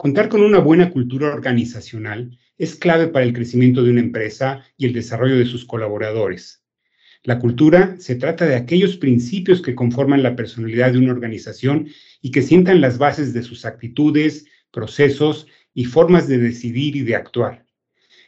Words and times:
Contar 0.00 0.30
con 0.30 0.40
una 0.40 0.60
buena 0.60 0.88
cultura 0.88 1.28
organizacional 1.28 2.38
es 2.56 2.74
clave 2.74 3.08
para 3.08 3.26
el 3.26 3.34
crecimiento 3.34 3.82
de 3.82 3.90
una 3.90 4.00
empresa 4.00 4.64
y 4.78 4.86
el 4.86 4.94
desarrollo 4.94 5.36
de 5.36 5.44
sus 5.44 5.66
colaboradores. 5.66 6.64
La 7.22 7.38
cultura 7.38 7.96
se 7.98 8.14
trata 8.14 8.46
de 8.46 8.54
aquellos 8.54 8.96
principios 8.96 9.60
que 9.60 9.74
conforman 9.74 10.22
la 10.22 10.36
personalidad 10.36 10.92
de 10.92 11.00
una 11.00 11.12
organización 11.12 11.88
y 12.22 12.30
que 12.30 12.40
sientan 12.40 12.80
las 12.80 12.96
bases 12.96 13.34
de 13.34 13.42
sus 13.42 13.66
actitudes, 13.66 14.46
procesos 14.70 15.46
y 15.74 15.84
formas 15.84 16.26
de 16.28 16.38
decidir 16.38 16.96
y 16.96 17.02
de 17.02 17.16
actuar. 17.16 17.66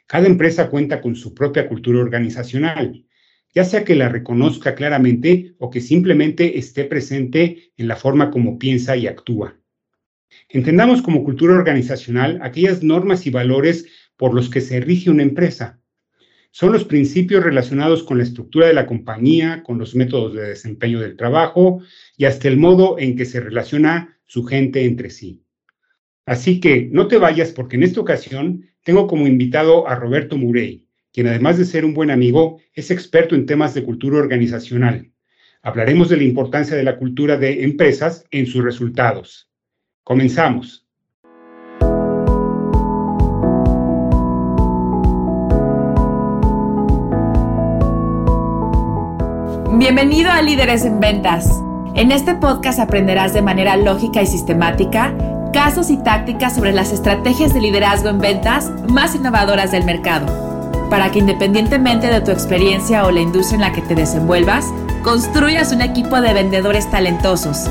Cada 0.07 0.27
empresa 0.27 0.69
cuenta 0.69 1.01
con 1.01 1.17
su 1.17 1.33
propia 1.33 1.71
cultura 1.71 2.01
organizacional, 2.01 3.07
ya 3.55 3.65
sea 3.65 3.83
que 3.83 3.95
la 3.95 4.11
reconozca 4.11 4.75
claramente 4.75 5.55
o 5.59 5.71
que 5.71 5.81
simplemente 5.81 6.59
esté 6.59 6.85
presente 6.85 7.73
en 7.79 7.89
la 7.89 7.97
forma 7.97 8.31
como 8.31 8.59
piensa 8.59 8.95
y 8.95 9.07
actúa. 9.07 9.62
Entendamos 10.49 11.03
como 11.03 11.25
cultura 11.25 11.55
organizacional 11.55 12.39
aquellas 12.43 12.83
normas 12.83 13.27
y 13.27 13.31
valores 13.31 13.87
por 14.17 14.35
los 14.35 14.51
que 14.51 14.61
se 14.61 14.81
rige 14.81 15.11
una 15.11 15.23
empresa. 15.23 15.81
Son 16.51 16.73
los 16.73 16.85
principios 16.85 17.43
relacionados 17.43 18.03
con 18.03 18.19
la 18.19 18.25
estructura 18.25 18.67
de 18.67 18.75
la 18.75 18.87
compañía, 18.87 19.63
con 19.63 19.79
los 19.79 19.95
métodos 19.95 20.35
de 20.35 20.49
desempeño 20.49 21.01
del 21.01 21.17
trabajo 21.17 21.81
y 22.17 22.27
hasta 22.27 22.49
el 22.49 22.59
modo 22.59 22.99
en 22.99 23.17
que 23.17 23.25
se 23.25 23.41
relaciona 23.41 24.19
su 24.27 24.45
gente 24.45 24.85
entre 24.85 25.09
sí. 25.09 25.43
Así 26.27 26.61
que 26.61 26.89
no 26.93 27.09
te 27.09 27.17
vayas 27.17 27.53
porque 27.53 27.77
en 27.77 27.83
esta 27.83 28.01
ocasión 28.01 28.67
tengo 28.85 29.07
como 29.07 29.27
invitado 29.27 29.89
a 29.89 29.95
Roberto 29.95 30.37
Murey, 30.37 30.87
quien 31.13 31.27
además 31.27 31.59
de 31.59 31.65
ser 31.65 31.85
un 31.85 31.95
buen 31.95 32.11
amigo, 32.11 32.61
es 32.75 32.91
experto 32.91 33.35
en 33.35 33.47
temas 33.47 33.75
de 33.75 33.85
cultura 33.85 34.19
organizacional. 34.19 35.11
Hablaremos 35.63 36.09
de 36.09 36.17
la 36.17 36.25
importancia 36.25 36.77
de 36.77 36.83
la 36.83 36.99
cultura 36.99 37.37
de 37.37 37.63
empresas 37.65 38.25
en 38.31 38.47
sus 38.47 38.65
resultados. 38.65 39.52
Comenzamos. 40.05 40.85
Bienvenido 49.79 50.31
a 50.31 50.43
Líderes 50.43 50.85
en 50.85 50.99
Ventas. 50.99 51.63
En 51.95 52.11
este 52.11 52.35
podcast 52.35 52.81
aprenderás 52.81 53.33
de 53.33 53.43
manera 53.43 53.77
lógica 53.77 54.23
y 54.23 54.27
sistemática 54.27 55.15
casos 55.53 55.91
y 55.91 55.99
tácticas 55.99 56.55
sobre 56.55 56.73
las 56.73 56.93
estrategias 56.93 57.55
de 57.55 57.61
liderazgo 57.61 58.09
en 58.09 58.19
ventas 58.19 58.71
más 58.89 59.15
innovadoras 59.15 59.71
del 59.71 59.85
mercado, 59.85 60.27
para 60.89 61.11
que 61.11 61.19
independientemente 61.19 62.09
de 62.09 62.23
tu 62.23 62.31
experiencia 62.31 63.07
o 63.07 63.11
la 63.11 63.21
industria 63.21 63.57
en 63.57 63.61
la 63.61 63.73
que 63.73 63.83
te 63.83 63.95
desenvuelvas, 63.95 64.73
construyas 65.05 65.73
un 65.73 65.83
equipo 65.83 66.21
de 66.21 66.33
vendedores 66.33 66.91
talentosos. 66.91 67.69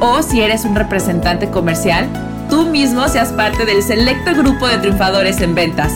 O 0.00 0.22
si 0.22 0.40
eres 0.40 0.64
un 0.64 0.74
representante 0.74 1.50
comercial, 1.50 2.08
tú 2.50 2.66
mismo 2.66 3.08
seas 3.08 3.32
parte 3.32 3.64
del 3.64 3.82
selecto 3.82 4.34
grupo 4.34 4.66
de 4.66 4.78
triunfadores 4.78 5.40
en 5.40 5.54
ventas, 5.54 5.92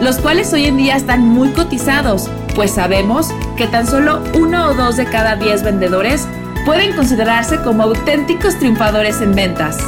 los 0.00 0.18
cuales 0.18 0.52
hoy 0.52 0.66
en 0.66 0.76
día 0.76 0.96
están 0.96 1.26
muy 1.26 1.50
cotizados, 1.50 2.28
pues 2.54 2.72
sabemos 2.72 3.28
que 3.56 3.66
tan 3.66 3.86
solo 3.86 4.22
uno 4.34 4.68
o 4.68 4.74
dos 4.74 4.96
de 4.96 5.04
cada 5.04 5.36
diez 5.36 5.62
vendedores 5.62 6.26
pueden 6.64 6.94
considerarse 6.94 7.60
como 7.62 7.84
auténticos 7.84 8.58
triunfadores 8.58 9.20
en 9.20 9.34
ventas. 9.34 9.78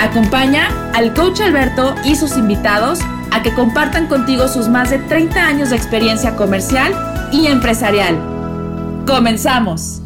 Acompaña 0.00 0.68
al 0.94 1.14
coach 1.14 1.40
Alberto 1.40 1.94
y 2.04 2.16
sus 2.16 2.36
invitados 2.36 3.00
a 3.30 3.42
que 3.42 3.52
compartan 3.52 4.06
contigo 4.06 4.48
sus 4.48 4.68
más 4.68 4.90
de 4.90 4.98
30 4.98 5.46
años 5.46 5.70
de 5.70 5.76
experiencia 5.76 6.34
comercial 6.34 6.92
y 7.32 7.46
empresarial. 7.46 8.16
¡Comenzamos! 9.06 10.02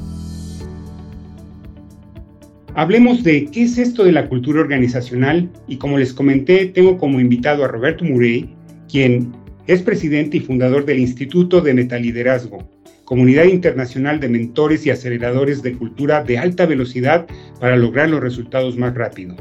Hablemos 2.75 3.23
de 3.23 3.45
qué 3.47 3.65
es 3.65 3.77
esto 3.77 4.03
de 4.03 4.13
la 4.13 4.31
cultura 4.31 4.63
organizacional 4.63 5.51
y 5.69 5.77
como 5.77 5.99
les 5.99 6.15
comenté, 6.15 6.67
tengo 6.67 6.97
como 6.97 7.21
invitado 7.21 7.65
a 7.65 7.69
Roberto 7.69 8.03
Murey, 8.03 8.49
quien 8.89 9.31
es 9.67 9.83
presidente 9.83 10.39
y 10.39 10.41
fundador 10.41 10.87
del 10.87 10.99
Instituto 10.99 11.61
de 11.61 11.75
Metaliderazgo, 11.75 12.67
comunidad 13.05 13.45
internacional 13.45 14.21
de 14.21 14.31
mentores 14.31 14.87
y 14.87 14.91
aceleradores 14.91 15.63
de 15.63 15.75
cultura 15.75 16.25
de 16.25 16.39
alta 16.39 16.65
velocidad 16.65 17.27
para 17.61 17.77
lograr 17.77 18.09
los 18.09 18.23
resultados 18.23 18.79
más 18.79 18.95
rápido. 18.95 19.37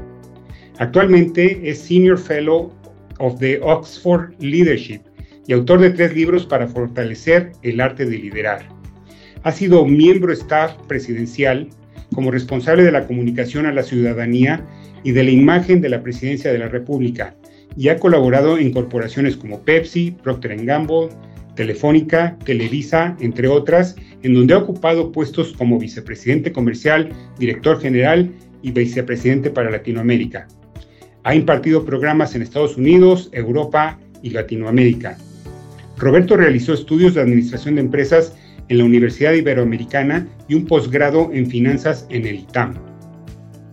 Actualmente 0.79 1.69
es 1.69 1.79
Senior 1.79 2.17
Fellow 2.17 2.73
of 3.19 3.39
the 3.39 3.61
Oxford 3.61 4.33
Leadership 4.39 5.00
y 5.47 5.53
autor 5.53 5.79
de 5.79 5.91
tres 5.91 6.13
libros 6.13 6.45
para 6.45 6.67
fortalecer 6.67 7.53
el 7.63 7.79
arte 7.79 8.06
de 8.06 8.17
liderar. 8.17 8.67
Ha 9.44 9.53
sido 9.53 9.85
miembro 9.85 10.33
staff 10.33 10.75
presidencial 10.88 11.69
como 12.13 12.31
responsable 12.31 12.83
de 12.83 12.91
la 12.91 13.07
comunicación 13.07 13.66
a 13.66 13.73
la 13.73 13.83
ciudadanía 13.83 14.66
y 15.03 15.11
de 15.11 15.23
la 15.23 15.31
imagen 15.31 15.81
de 15.81 15.89
la 15.89 16.03
presidencia 16.03 16.51
de 16.51 16.59
la 16.59 16.67
República 16.67 17.35
y 17.75 17.89
ha 17.89 17.97
colaborado 17.97 18.57
en 18.57 18.72
corporaciones 18.72 19.38
como 19.38 19.61
Pepsi, 19.61 20.11
Procter 20.11 20.63
Gamble, 20.66 21.09
Telefónica, 21.55 22.38
Televisa, 22.45 23.16
entre 23.19 23.47
otras, 23.47 23.95
en 24.23 24.33
donde 24.33 24.53
ha 24.53 24.59
ocupado 24.59 25.11
puestos 25.11 25.53
como 25.53 25.79
vicepresidente 25.79 26.51
comercial, 26.51 27.09
director 27.39 27.79
general 27.79 28.31
y 28.61 28.71
vicepresidente 28.71 29.50
para 29.50 29.71
Latinoamérica. 29.71 30.47
Ha 31.23 31.35
impartido 31.35 31.85
programas 31.85 32.35
en 32.35 32.41
Estados 32.41 32.77
Unidos, 32.77 33.29
Europa 33.31 34.00
y 34.21 34.31
Latinoamérica. 34.31 35.17
Roberto 35.97 36.35
realizó 36.35 36.73
estudios 36.73 37.13
de 37.13 37.21
administración 37.21 37.75
de 37.75 37.81
empresas 37.81 38.35
en 38.71 38.77
la 38.77 38.85
Universidad 38.85 39.33
Iberoamericana 39.33 40.29
y 40.47 40.55
un 40.55 40.65
posgrado 40.65 41.29
en 41.33 41.45
finanzas 41.45 42.07
en 42.09 42.25
el 42.25 42.35
ITAM. 42.35 42.75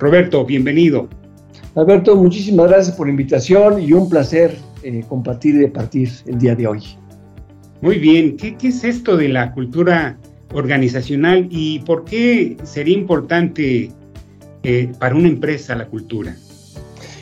Roberto, 0.00 0.44
bienvenido. 0.44 1.09
Alberto, 1.76 2.16
muchísimas 2.16 2.69
gracias 2.69 2.97
por 2.97 3.06
la 3.06 3.12
invitación 3.12 3.81
y 3.81 3.92
un 3.92 4.10
placer 4.10 4.56
eh, 4.82 5.04
compartir 5.09 5.54
y 5.54 5.59
departir 5.59 6.10
el 6.26 6.38
día 6.38 6.56
de 6.56 6.66
hoy. 6.66 6.82
Muy 7.81 8.00
bien, 8.00 8.36
¿Qué, 8.36 8.56
¿qué 8.56 8.69
es 8.69 8.82
esto 8.82 9.16
de 9.16 9.28
la 9.28 9.53
cultura 9.53 10.19
organizacional 10.53 11.47
y 11.48 11.78
por 11.80 12.04
qué 12.04 12.56
sería 12.65 12.98
importante 12.98 13.92
eh, 14.65 14.92
para 14.98 15.15
una 15.15 15.28
empresa 15.28 15.76
la 15.76 15.86
cultura? 15.86 16.34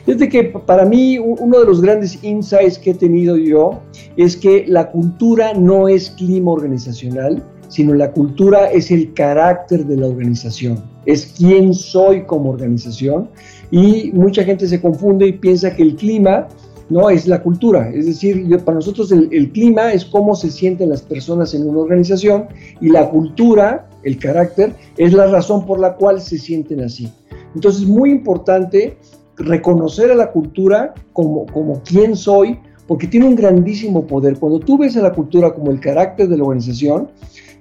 Fíjate 0.06 0.30
que 0.30 0.44
para 0.44 0.86
mí 0.86 1.18
uno 1.18 1.60
de 1.60 1.66
los 1.66 1.82
grandes 1.82 2.22
insights 2.24 2.78
que 2.78 2.92
he 2.92 2.94
tenido 2.94 3.36
yo 3.36 3.82
es 4.16 4.34
que 4.34 4.64
la 4.66 4.90
cultura 4.90 5.52
no 5.52 5.88
es 5.88 6.10
clima 6.10 6.52
organizacional, 6.52 7.44
sino 7.68 7.94
la 7.94 8.12
cultura 8.12 8.70
es 8.70 8.90
el 8.90 9.12
carácter 9.14 9.84
de 9.86 9.96
la 9.96 10.06
organización, 10.06 10.82
es 11.04 11.34
quién 11.36 11.74
soy 11.74 12.24
como 12.24 12.50
organización 12.50 13.28
y 13.70 14.10
mucha 14.12 14.44
gente 14.44 14.66
se 14.66 14.80
confunde 14.80 15.26
y 15.26 15.32
piensa 15.32 15.74
que 15.74 15.82
el 15.82 15.96
clima 15.96 16.48
no 16.88 17.10
es 17.10 17.26
la 17.26 17.42
cultura, 17.42 17.90
es 17.90 18.06
decir, 18.06 18.48
para 18.64 18.76
nosotros 18.76 19.10
el, 19.10 19.28
el 19.32 19.50
clima 19.50 19.92
es 19.92 20.04
cómo 20.04 20.36
se 20.36 20.50
sienten 20.50 20.90
las 20.90 21.02
personas 21.02 21.52
en 21.52 21.68
una 21.68 21.80
organización 21.80 22.46
y 22.80 22.88
la 22.88 23.08
cultura, 23.10 23.88
el 24.04 24.18
carácter, 24.18 24.72
es 24.96 25.12
la 25.12 25.26
razón 25.26 25.66
por 25.66 25.80
la 25.80 25.94
cual 25.96 26.20
se 26.20 26.38
sienten 26.38 26.80
así. 26.82 27.10
Entonces 27.56 27.82
es 27.82 27.88
muy 27.88 28.10
importante 28.10 28.96
reconocer 29.36 30.10
a 30.10 30.14
la 30.14 30.30
cultura 30.30 30.94
como, 31.12 31.46
como 31.46 31.82
quién 31.82 32.16
soy, 32.16 32.58
porque 32.86 33.06
tiene 33.06 33.26
un 33.26 33.34
grandísimo 33.34 34.06
poder. 34.06 34.38
Cuando 34.38 34.60
tú 34.60 34.78
ves 34.78 34.96
a 34.96 35.02
la 35.02 35.12
cultura 35.12 35.52
como 35.52 35.70
el 35.70 35.80
carácter 35.80 36.28
de 36.28 36.36
la 36.36 36.44
organización, 36.44 37.08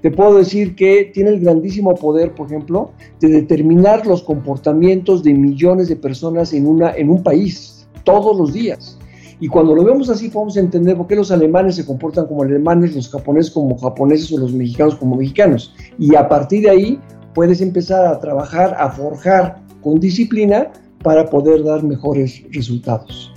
te 0.06 0.12
puedo 0.12 0.38
decir 0.38 0.76
que 0.76 1.10
tiene 1.16 1.32
el 1.32 1.40
grandísimo 1.40 1.96
poder, 1.96 2.36
por 2.36 2.46
ejemplo, 2.46 2.92
de 3.22 3.28
determinar 3.28 4.06
los 4.06 4.22
comportamientos 4.22 5.24
de 5.24 5.34
millones 5.34 5.90
de 5.90 5.96
personas 5.96 6.54
en, 6.54 6.68
una, 6.68 6.96
en 6.96 7.10
un 7.10 7.24
país, 7.24 7.88
todos 8.04 8.38
los 8.38 8.54
días. 8.54 9.00
Y 9.40 9.48
cuando 9.48 9.74
lo 9.74 9.84
vemos 9.84 10.08
así, 10.12 10.30
podemos 10.30 10.58
entender 10.58 10.96
por 10.96 11.08
qué 11.08 11.16
los 11.16 11.32
alemanes 11.32 11.78
se 11.78 11.88
comportan 11.88 12.28
como 12.28 12.44
alemanes, 12.44 12.96
los 12.96 13.10
japoneses 13.10 13.52
como 13.52 13.76
japoneses 13.80 14.32
o 14.32 14.38
los 14.38 14.54
mexicanos 14.54 14.94
como 14.94 15.16
mexicanos. 15.16 15.74
Y 15.98 16.14
a 16.14 16.30
partir 16.30 16.66
de 16.66 16.70
ahí 16.70 17.00
puedes 17.34 17.60
empezar 17.60 18.06
a 18.06 18.20
trabajar, 18.20 18.76
a 18.78 18.92
forjar 18.92 19.60
con 19.82 20.00
disciplina 20.00 20.72
para 21.02 21.28
poder 21.28 21.64
dar 21.64 21.82
mejores 21.82 22.44
resultados. 22.52 23.34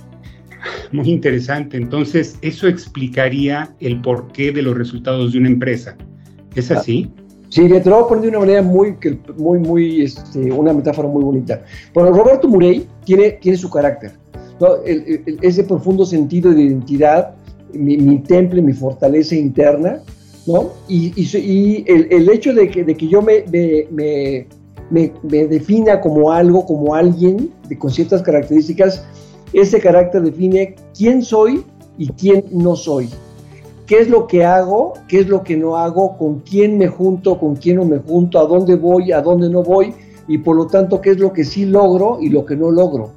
Muy 0.91 1.09
interesante. 1.09 1.77
Entonces, 1.77 2.37
eso 2.43 2.67
explicaría 2.67 3.75
el 3.79 3.99
porqué 4.01 4.51
de 4.51 4.61
los 4.61 4.77
resultados 4.77 5.31
de 5.31 5.39
una 5.39 5.47
empresa. 5.47 5.97
¿Es 6.59 6.71
ah, 6.71 6.79
así? 6.79 7.11
Sí, 7.49 7.67
te 7.67 7.89
lo 7.89 7.95
voy 7.95 8.03
a 8.03 8.07
poner 8.07 8.23
de 8.23 8.29
una 8.29 8.39
manera 8.39 8.61
muy, 8.61 8.95
muy, 9.37 9.59
muy, 9.59 10.01
este, 10.03 10.51
una 10.51 10.71
metáfora 10.71 11.07
muy 11.07 11.23
bonita. 11.23 11.63
Bueno, 11.93 12.11
Roberto 12.11 12.47
Murey 12.47 12.85
tiene, 13.05 13.31
tiene 13.31 13.57
su 13.57 13.69
carácter, 13.69 14.11
ese 15.41 15.63
profundo 15.63 16.05
sentido 16.05 16.53
de 16.53 16.61
identidad, 16.61 17.33
mi, 17.73 18.19
temple, 18.19 18.61
mi 18.61 18.73
fortaleza 18.73 19.35
interna, 19.35 19.99
¿no? 20.45 20.69
Y, 20.87 21.11
y, 21.15 21.83
el, 21.87 22.29
hecho 22.29 22.53
de 22.53 22.69
que, 22.69 22.83
de 22.83 22.95
que 22.95 23.07
yo 23.07 23.21
me, 23.23 23.43
me 23.89 24.45
me, 24.89 25.11
defina 25.47 26.01
como 26.01 26.31
algo, 26.31 26.65
como 26.65 26.95
alguien 26.95 27.51
de, 27.67 27.77
con 27.77 27.91
ciertas 27.91 28.21
características, 28.21 29.05
ese 29.53 29.79
carácter 29.79 30.21
define 30.21 30.75
quién 30.97 31.21
soy 31.21 31.63
y 31.97 32.09
quién 32.09 32.45
no 32.51 32.75
soy. 32.75 33.09
¿Qué 33.89 34.01
es 34.01 34.07
lo 34.07 34.27
que 34.27 34.45
hago? 34.45 34.93
¿Qué 35.07 35.21
es 35.21 35.27
lo 35.29 35.41
que 35.41 35.57
no 35.57 35.75
hago? 35.75 36.15
¿Con 36.15 36.41
quién 36.41 36.77
me 36.77 36.87
junto? 36.87 37.39
¿Con 37.39 37.55
quién 37.55 37.77
no 37.77 37.85
me 37.85 37.97
junto? 37.97 38.39
¿A 38.39 38.45
dónde 38.45 38.75
voy? 38.75 39.11
¿A 39.11 39.19
dónde 39.19 39.49
no 39.49 39.63
voy? 39.63 39.95
Y 40.27 40.37
por 40.37 40.57
lo 40.57 40.67
tanto, 40.67 41.01
¿qué 41.01 41.09
es 41.09 41.17
lo 41.17 41.33
que 41.33 41.43
sí 41.43 41.65
logro 41.65 42.19
y 42.21 42.29
lo 42.29 42.45
que 42.45 42.55
no 42.55 42.69
logro? 42.69 43.09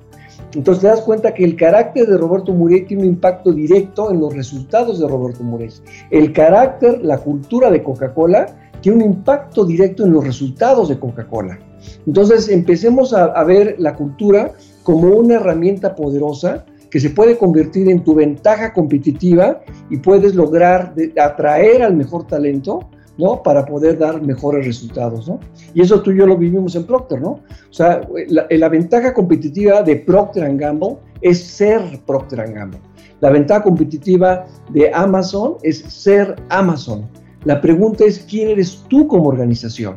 Entonces 0.55 0.81
te 0.81 0.87
das 0.87 1.03
cuenta 1.03 1.35
que 1.35 1.45
el 1.45 1.57
carácter 1.57 2.07
de 2.07 2.17
Roberto 2.17 2.55
Murey 2.55 2.87
tiene 2.87 3.03
un 3.03 3.11
impacto 3.11 3.53
directo 3.53 4.11
en 4.11 4.21
los 4.21 4.35
resultados 4.35 4.99
de 4.99 5.07
Roberto 5.07 5.43
Murey. 5.43 5.69
El 6.11 6.33
carácter, 6.33 7.05
la 7.05 7.19
cultura 7.19 7.71
de 7.71 7.83
Coca-Cola 7.83 8.47
tiene 8.81 9.05
un 9.05 9.11
impacto 9.11 9.67
directo 9.67 10.07
en 10.07 10.15
los 10.15 10.25
resultados 10.25 10.89
de 10.89 10.99
Coca-Cola. 10.99 11.59
Entonces 12.07 12.49
empecemos 12.49 13.13
a, 13.13 13.45
ver 13.45 13.77
la 13.79 13.95
cultura 13.95 14.53
como 14.85 15.09
una 15.09 15.35
herramienta 15.35 15.95
poderosa 15.95 16.65
que 16.93 17.01
se 17.01 17.09
puede 17.09 17.39
convertir 17.39 17.89
en 17.89 18.05
tu 18.05 18.15
ventaja 18.15 18.75
competitiva 18.75 19.63
y 19.89 19.97
puedes 19.97 20.35
lograr 20.35 20.95
atraer 21.19 21.83
al 21.83 21.97
mejor 21.97 22.27
talento, 22.27 22.81
¿no? 23.17 23.43
Para 23.43 23.65
poder 23.65 23.99
dar 23.99 24.21
mejores 24.21 24.67
resultados, 24.67 25.27
¿no? 25.27 25.41
Y 25.73 25.81
eso 25.81 26.03
tú 26.03 26.11
y 26.11 26.19
yo 26.19 26.27
lo 26.27 26.37
vivimos 26.37 26.77
en 26.77 26.85
Procter, 26.85 27.23
¿no? 27.23 27.31
O 27.31 27.73
sea, 27.73 28.03
la, 28.29 28.47
la 28.51 28.69
ventaja 28.69 29.15
competitiva 29.15 29.83
de 29.83 29.97
Procter 29.97 30.55
Gamble 30.55 30.99
es 31.23 31.43
ser 31.43 31.81
Procter 32.07 32.53
Gamble. 32.53 32.81
La 33.21 33.31
ventaja 33.31 33.63
competitiva 33.63 34.45
de 34.69 34.93
Amazon 34.93 35.57
es 35.63 35.79
ser 35.79 36.37
Amazon. 36.51 37.09
La 37.45 37.59
pregunta 37.63 38.05
es, 38.05 38.19
¿quién 38.19 38.51
eres 38.51 38.85
tú 38.91 39.09
como 39.09 39.31
organización? 39.31 39.97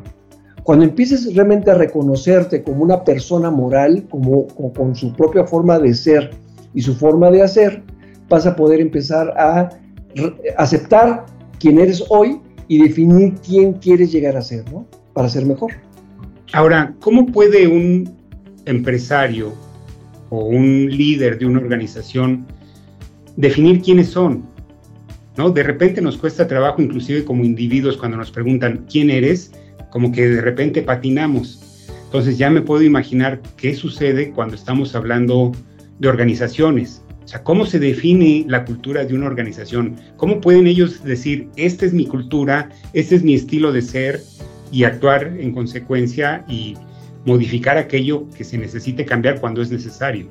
Cuando 0.63 0.85
empieces 0.85 1.35
realmente 1.35 1.71
a 1.71 1.73
reconocerte 1.73 2.63
como 2.63 2.83
una 2.83 3.03
persona 3.03 3.51
moral, 3.51 4.07
como, 4.09 4.47
con 4.47 4.95
su 4.95 5.11
propia 5.11 5.43
forma 5.43 5.77
de 5.77 5.93
ser 5.93 6.31
y 6.75 6.81
su 6.81 6.93
forma 6.93 7.31
de 7.31 7.41
hacer, 7.41 7.81
vas 8.29 8.45
a 8.45 8.55
poder 8.55 8.81
empezar 8.81 9.29
a 9.37 9.69
aceptar 10.57 11.25
quién 11.59 11.79
eres 11.79 12.03
hoy 12.09 12.39
y 12.67 12.81
definir 12.81 13.33
quién 13.45 13.73
quieres 13.73 14.11
llegar 14.11 14.35
a 14.37 14.41
ser, 14.41 14.69
¿no? 14.71 14.85
Para 15.13 15.29
ser 15.29 15.45
mejor. 15.45 15.71
Ahora, 16.53 16.93
¿cómo 16.99 17.25
puede 17.25 17.67
un 17.67 18.13
empresario 18.65 19.53
o 20.29 20.45
un 20.45 20.89
líder 20.89 21.37
de 21.39 21.45
una 21.45 21.59
organización 21.59 22.45
definir 23.35 23.81
quiénes 23.81 24.09
son? 24.09 24.43
¿No? 25.37 25.49
De 25.49 25.63
repente 25.63 26.01
nos 26.01 26.17
cuesta 26.17 26.47
trabajo, 26.47 26.81
inclusive 26.81 27.25
como 27.25 27.43
individuos, 27.43 27.97
cuando 27.97 28.17
nos 28.17 28.31
preguntan 28.31 28.85
quién 28.89 29.09
eres, 29.09 29.51
como 29.91 30.11
que 30.11 30.27
de 30.27 30.41
repente 30.41 30.81
patinamos. 30.81 31.87
Entonces 32.05 32.37
ya 32.37 32.49
me 32.49 32.61
puedo 32.61 32.83
imaginar 32.83 33.41
qué 33.57 33.75
sucede 33.75 34.31
cuando 34.31 34.55
estamos 34.55 34.95
hablando 34.95 35.51
de 35.99 36.07
organizaciones. 36.07 37.01
O 37.23 37.27
sea, 37.27 37.43
¿cómo 37.43 37.65
se 37.65 37.79
define 37.79 38.45
la 38.47 38.65
cultura 38.65 39.03
de 39.03 39.15
una 39.15 39.25
organización? 39.25 39.95
¿Cómo 40.17 40.41
pueden 40.41 40.67
ellos 40.67 41.03
decir, 41.03 41.49
esta 41.55 41.85
es 41.85 41.93
mi 41.93 42.05
cultura, 42.05 42.69
este 42.93 43.15
es 43.15 43.23
mi 43.23 43.33
estilo 43.33 43.71
de 43.71 43.81
ser 43.81 44.21
y 44.71 44.83
actuar 44.83 45.35
en 45.39 45.51
consecuencia 45.51 46.45
y 46.47 46.75
modificar 47.25 47.77
aquello 47.77 48.29
que 48.37 48.43
se 48.43 48.57
necesite 48.57 49.05
cambiar 49.05 49.39
cuando 49.39 49.61
es 49.61 49.71
necesario? 49.71 50.27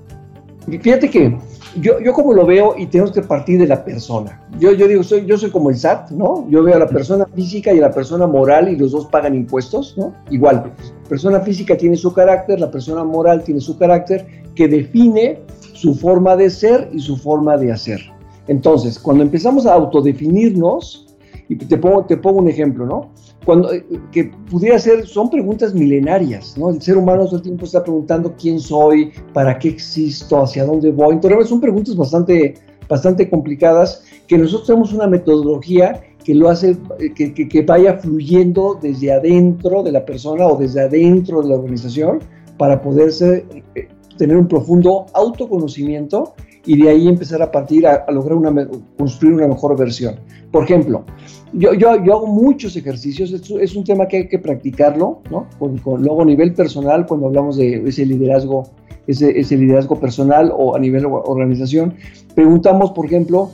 Fíjate 0.67 1.11
que 1.11 1.37
yo, 1.81 2.01
yo 2.01 2.13
como 2.13 2.33
lo 2.33 2.47
veo 2.47 2.75
y 2.79 2.87
tenemos 2.87 3.13
que 3.13 3.23
partir 3.23 3.59
de 3.59 3.67
la 3.67 3.85
persona. 3.85 4.41
Yo, 4.59 4.73
yo 4.73 4.87
digo, 4.87 5.03
soy, 5.03 5.27
yo 5.27 5.37
soy 5.37 5.51
como 5.51 5.71
el 5.71 5.77
SAT, 5.77 6.11
¿no? 6.11 6.49
Yo 6.49 6.63
veo 6.63 6.77
a 6.77 6.79
la 6.79 6.89
persona 6.89 7.27
física 7.35 7.73
y 7.73 7.79
a 7.79 7.83
la 7.83 7.91
persona 7.91 8.27
moral 8.27 8.69
y 8.69 8.77
los 8.77 8.93
dos 8.93 9.07
pagan 9.07 9.35
impuestos, 9.35 9.95
¿no? 9.99 10.15
Igual, 10.31 10.73
persona 11.09 11.41
física 11.41 11.77
tiene 11.77 11.97
su 11.97 12.13
carácter, 12.13 12.61
la 12.61 12.71
persona 12.71 13.05
moral 13.05 13.43
tiene 13.43 13.61
su 13.61 13.77
carácter 13.77 14.27
que 14.55 14.69
define 14.69 15.41
su 15.73 15.95
forma 15.95 16.37
de 16.37 16.49
ser 16.49 16.89
y 16.93 17.01
su 17.01 17.17
forma 17.17 17.57
de 17.57 17.73
hacer. 17.73 18.01
Entonces, 18.47 18.99
cuando 18.99 19.23
empezamos 19.23 19.67
a 19.67 19.75
autodefinirnos, 19.75 21.14
y 21.49 21.57
te 21.57 21.77
pongo, 21.77 22.05
te 22.05 22.17
pongo 22.17 22.39
un 22.39 22.49
ejemplo, 22.49 22.87
¿no? 22.87 23.11
Cuando, 23.45 23.73
eh, 23.73 23.85
que 24.11 24.33
pudiera 24.51 24.79
ser, 24.79 25.07
son 25.07 25.29
preguntas 25.31 25.75
milenarias, 25.75 26.57
¿no? 26.57 26.71
El 26.71 26.81
ser 26.81 26.97
humano 26.97 27.27
todo 27.27 27.37
el 27.37 27.43
tiempo 27.43 27.65
está 27.65 27.83
preguntando 27.83 28.35
quién 28.39 28.59
soy, 28.59 29.13
para 29.33 29.59
qué 29.59 29.69
existo, 29.69 30.43
hacia 30.43 30.65
dónde 30.65 30.91
voy. 30.91 31.15
Entonces, 31.15 31.49
son 31.49 31.61
preguntas 31.61 31.95
bastante, 31.97 32.55
bastante 32.89 33.29
complicadas 33.29 34.05
que 34.27 34.39
nosotros 34.39 34.67
tenemos 34.67 34.93
una 34.93 35.07
metodología 35.07 36.01
que 36.25 36.35
lo 36.35 36.49
hace, 36.49 36.77
eh, 36.99 37.13
que, 37.15 37.35
que, 37.35 37.49
que, 37.49 37.63
vaya 37.63 37.99
fluyendo 37.99 38.79
desde 38.81 39.13
adentro 39.13 39.83
de 39.83 39.93
la 39.93 40.05
persona 40.07 40.47
o 40.47 40.57
desde 40.57 40.81
adentro 40.81 41.43
de 41.43 41.51
la 41.51 41.57
organización 41.57 42.21
para 42.57 42.81
poderse 42.81 43.45
eh, 43.75 43.89
tener 44.17 44.37
un 44.37 44.49
profundo 44.49 45.07
autoconocimiento 45.13 46.35
y 46.67 46.83
de 46.83 46.89
ahí 46.89 47.09
empezar 47.09 47.43
a 47.43 47.51
partir 47.51 47.87
a, 47.87 48.05
lograr 48.11 48.37
una, 48.37 48.69
construir 48.97 49.35
una 49.35 49.49
mejor 49.49 49.77
versión. 49.77 50.17
Por 50.51 50.65
ejemplo, 50.65 51.05
yo, 51.53 51.75
yo, 51.75 52.03
yo 52.03 52.15
hago 52.15 52.27
muchos 52.27 52.77
ejercicios, 52.77 53.33
es, 53.33 53.77
un 53.77 53.85
tema 53.85 54.07
que 54.09 54.19
hay 54.19 54.29
que 54.29 54.39
practicarlo, 54.39 55.21
¿no? 55.31 55.47
Con, 55.59 56.03
luego 56.03 56.23
a 56.23 56.25
nivel 56.25 56.55
personal, 56.55 57.07
cuando 57.07 57.27
hablamos 57.27 57.57
de 57.57 57.87
ese 57.89 58.07
liderazgo, 58.07 58.71
ese, 59.07 59.39
ese 59.39 59.57
liderazgo 59.57 59.99
personal 60.01 60.53
o 60.57 60.75
a 60.75 60.79
nivel 60.79 61.05
organización, 61.07 61.95
preguntamos, 62.35 62.93
por 62.93 63.07
ejemplo, 63.07 63.51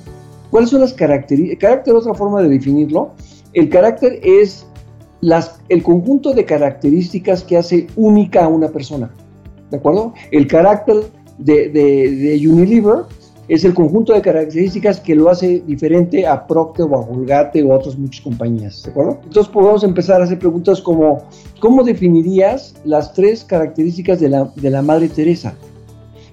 ¿cuáles 0.50 0.70
son 0.70 0.80
las 0.80 0.92
características? 0.92 1.58
Carácter, 1.58 1.94
otra 1.94 2.14
forma 2.14 2.42
de 2.42 2.48
definirlo, 2.48 3.10
el 3.52 3.68
carácter 3.68 4.20
es 4.22 4.66
las, 5.20 5.60
el 5.68 5.82
conjunto 5.82 6.32
de 6.32 6.44
características 6.44 7.42
que 7.42 7.56
hace 7.56 7.86
única 7.96 8.44
a 8.44 8.48
una 8.48 8.68
persona. 8.68 9.10
¿De 9.70 9.76
acuerdo? 9.76 10.14
El 10.30 10.46
carácter 10.46 10.96
de, 11.40 12.48
Unilever 12.48 13.04
es 13.48 13.64
el 13.64 13.74
conjunto 13.74 14.12
de 14.12 14.22
características 14.22 15.00
que 15.00 15.14
lo 15.14 15.28
hace 15.28 15.60
diferente 15.66 16.26
a 16.26 16.46
Procter 16.46 16.86
o 16.88 16.96
a 16.96 17.04
Vulgate 17.04 17.62
o 17.64 17.72
a 17.72 17.76
otras 17.78 17.98
muchas 17.98 18.22
compañías, 18.22 18.84
¿de 18.84 18.90
acuerdo? 18.90 19.18
Entonces 19.24 19.52
podemos 19.52 19.82
empezar 19.82 20.20
a 20.20 20.24
hacer 20.24 20.38
preguntas 20.38 20.80
como, 20.80 21.24
¿cómo 21.58 21.82
definirías 21.82 22.74
las 22.84 23.12
tres 23.12 23.44
características 23.44 24.20
de 24.20 24.28
la, 24.28 24.52
de 24.54 24.70
la 24.70 24.82
Madre 24.82 25.08
Teresa? 25.08 25.54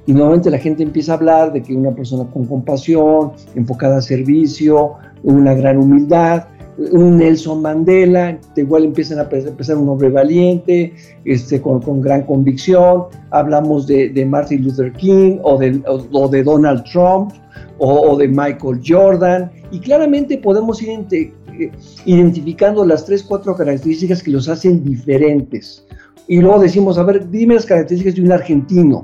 Y 0.05 0.13
nuevamente 0.13 0.51
la 0.51 0.59
gente 0.59 0.83
empieza 0.83 1.13
a 1.13 1.15
hablar 1.15 1.51
de 1.51 1.63
que 1.63 1.75
una 1.75 1.91
persona 1.91 2.23
con 2.31 2.45
compasión, 2.45 3.33
enfocada 3.55 3.97
a 3.97 4.01
servicio, 4.01 4.93
una 5.23 5.53
gran 5.53 5.77
humildad, 5.77 6.45
un 6.77 7.17
Nelson 7.17 7.61
Mandela, 7.61 8.39
igual 8.55 8.85
empiezan 8.85 9.19
a 9.19 9.23
empezar 9.23 9.77
un 9.77 9.89
hombre 9.89 10.09
valiente, 10.09 10.93
este, 11.25 11.61
con, 11.61 11.81
con 11.81 12.01
gran 12.01 12.23
convicción, 12.23 13.05
hablamos 13.31 13.87
de, 13.87 14.09
de, 14.09 14.25
Martin 14.25 14.63
Luther 14.63 14.93
King 14.93 15.39
o 15.41 15.57
de, 15.57 15.81
o, 15.85 16.27
de 16.27 16.43
Donald 16.43 16.83
Trump 16.83 17.31
o, 17.79 18.15
de 18.17 18.27
Michael 18.27 18.81
Jordan, 18.85 19.51
y 19.71 19.79
claramente 19.79 20.37
podemos 20.37 20.81
ir 20.81 21.05
eh, 21.11 21.71
identificando 22.05 22.85
las 22.85 23.05
tres, 23.05 23.23
cuatro 23.23 23.55
características 23.55 24.21
que 24.21 24.31
los 24.31 24.47
hacen 24.47 24.83
diferentes. 24.83 25.85
Y 26.27 26.41
luego 26.41 26.59
decimos, 26.59 26.97
a 26.97 27.03
ver, 27.03 27.29
dime 27.29 27.55
las 27.55 27.65
características 27.65 28.15
de 28.15 28.21
un 28.21 28.31
argentino, 28.31 29.03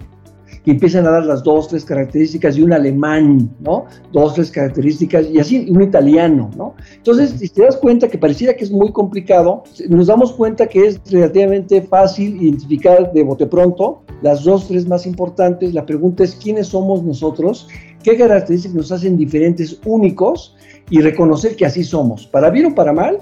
y 0.66 0.72
empiezan 0.72 1.06
a 1.06 1.12
dar 1.12 1.26
las 1.26 1.44
dos, 1.44 1.68
tres 1.68 1.84
características 1.84 2.56
de 2.56 2.64
un 2.64 2.74
alemán, 2.74 3.50
¿no? 3.60 3.86
Dos, 4.12 4.36
tres 4.36 4.50
características, 4.50 5.28
y 5.30 5.40
así 5.40 5.68
un 5.70 5.82
italiano, 5.82 6.50
¿no? 6.56 6.76
Entonces, 6.96 7.32
si 7.32 7.50
te 7.50 7.64
das 7.64 7.78
cuenta 7.78 8.08
que 8.08 8.18
pareciera 8.18 8.54
que 8.54 8.64
es 8.64 8.72
muy 8.72 8.92
complicado, 8.92 9.64
nos 9.90 10.08
damos 10.08 10.32
cuenta 10.34 10.68
que 10.68 10.88
es 10.88 11.02
relativamente 11.10 11.82
fácil 11.82 12.42
identificar 12.42 13.12
de 13.12 13.24
bote 13.24 13.46
pronto 13.46 14.04
las 14.22 14.44
dos, 14.44 14.68
tres 14.68 14.88
más 14.88 15.06
importantes. 15.06 15.74
La 15.74 15.86
pregunta 15.86 16.24
es, 16.24 16.36
¿quiénes 16.36 16.68
somos 16.68 17.04
nosotros? 17.04 17.68
¿Qué 18.04 18.18
características 18.18 18.76
nos 18.76 18.92
hacen 18.92 19.18
diferentes, 19.18 19.80
únicos? 19.86 20.56
Y 20.90 21.02
reconocer 21.02 21.56
que 21.56 21.66
así 21.66 21.84
somos. 21.84 22.28
Para 22.28 22.50
bien 22.50 22.68
o 22.68 22.76
para 22.76 22.94
mal, 22.94 23.18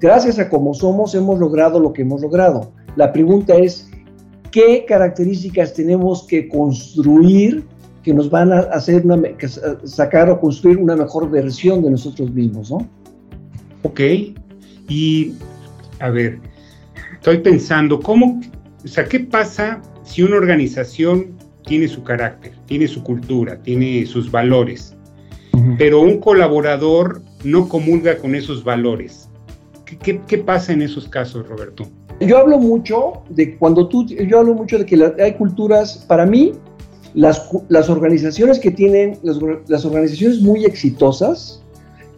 gracias 0.00 0.38
a 0.38 0.48
cómo 0.48 0.74
somos, 0.74 1.14
hemos 1.14 1.38
logrado 1.38 1.78
lo 1.78 1.92
que 1.92 2.02
hemos 2.02 2.20
logrado. 2.20 2.72
La 2.96 3.12
pregunta 3.12 3.54
es, 3.54 3.89
qué 4.50 4.84
características 4.86 5.74
tenemos 5.74 6.24
que 6.24 6.48
construir 6.48 7.64
que 8.02 8.14
nos 8.14 8.30
van 8.30 8.52
a 8.52 8.60
hacer 8.60 9.04
una, 9.04 9.20
sacar 9.84 10.30
o 10.30 10.40
construir 10.40 10.78
una 10.78 10.96
mejor 10.96 11.30
versión 11.30 11.82
de 11.82 11.90
nosotros 11.90 12.30
mismos, 12.30 12.70
¿no? 12.70 12.88
Ok, 13.82 14.00
y 14.88 15.34
a 16.00 16.08
ver, 16.10 16.38
estoy 17.14 17.38
pensando, 17.38 18.00
¿cómo, 18.00 18.40
o 18.84 18.88
sea, 18.88 19.04
qué 19.04 19.20
pasa 19.20 19.82
si 20.02 20.22
una 20.22 20.36
organización 20.36 21.36
tiene 21.66 21.88
su 21.88 22.02
carácter, 22.02 22.52
tiene 22.66 22.88
su 22.88 23.02
cultura, 23.02 23.62
tiene 23.62 24.06
sus 24.06 24.30
valores, 24.30 24.96
pero 25.76 26.00
un 26.00 26.20
colaborador 26.20 27.22
no 27.44 27.68
comulga 27.68 28.16
con 28.16 28.34
esos 28.34 28.64
valores? 28.64 29.26
qué 30.02 30.38
pasa 30.38 30.72
en 30.72 30.82
esos 30.82 31.08
casos, 31.08 31.48
Roberto? 31.48 31.84
Yo 32.20 32.36
hablo 32.36 32.58
mucho 32.58 33.22
de 33.30 33.56
cuando 33.56 33.88
tú, 33.88 34.04
yo 34.06 34.40
hablo 34.40 34.54
mucho 34.54 34.78
de 34.78 34.84
que 34.84 35.22
hay 35.22 35.32
culturas, 35.34 36.04
para 36.06 36.26
mí, 36.26 36.52
las, 37.14 37.48
las 37.68 37.88
organizaciones 37.88 38.58
que 38.58 38.70
tienen, 38.70 39.18
las, 39.22 39.84
organizaciones 39.84 40.42
muy 40.42 40.66
exitosas, 40.66 41.62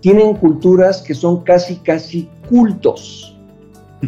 tienen 0.00 0.34
culturas 0.34 1.00
que 1.02 1.14
son 1.14 1.44
casi, 1.44 1.76
casi 1.76 2.28
cultos. 2.48 3.40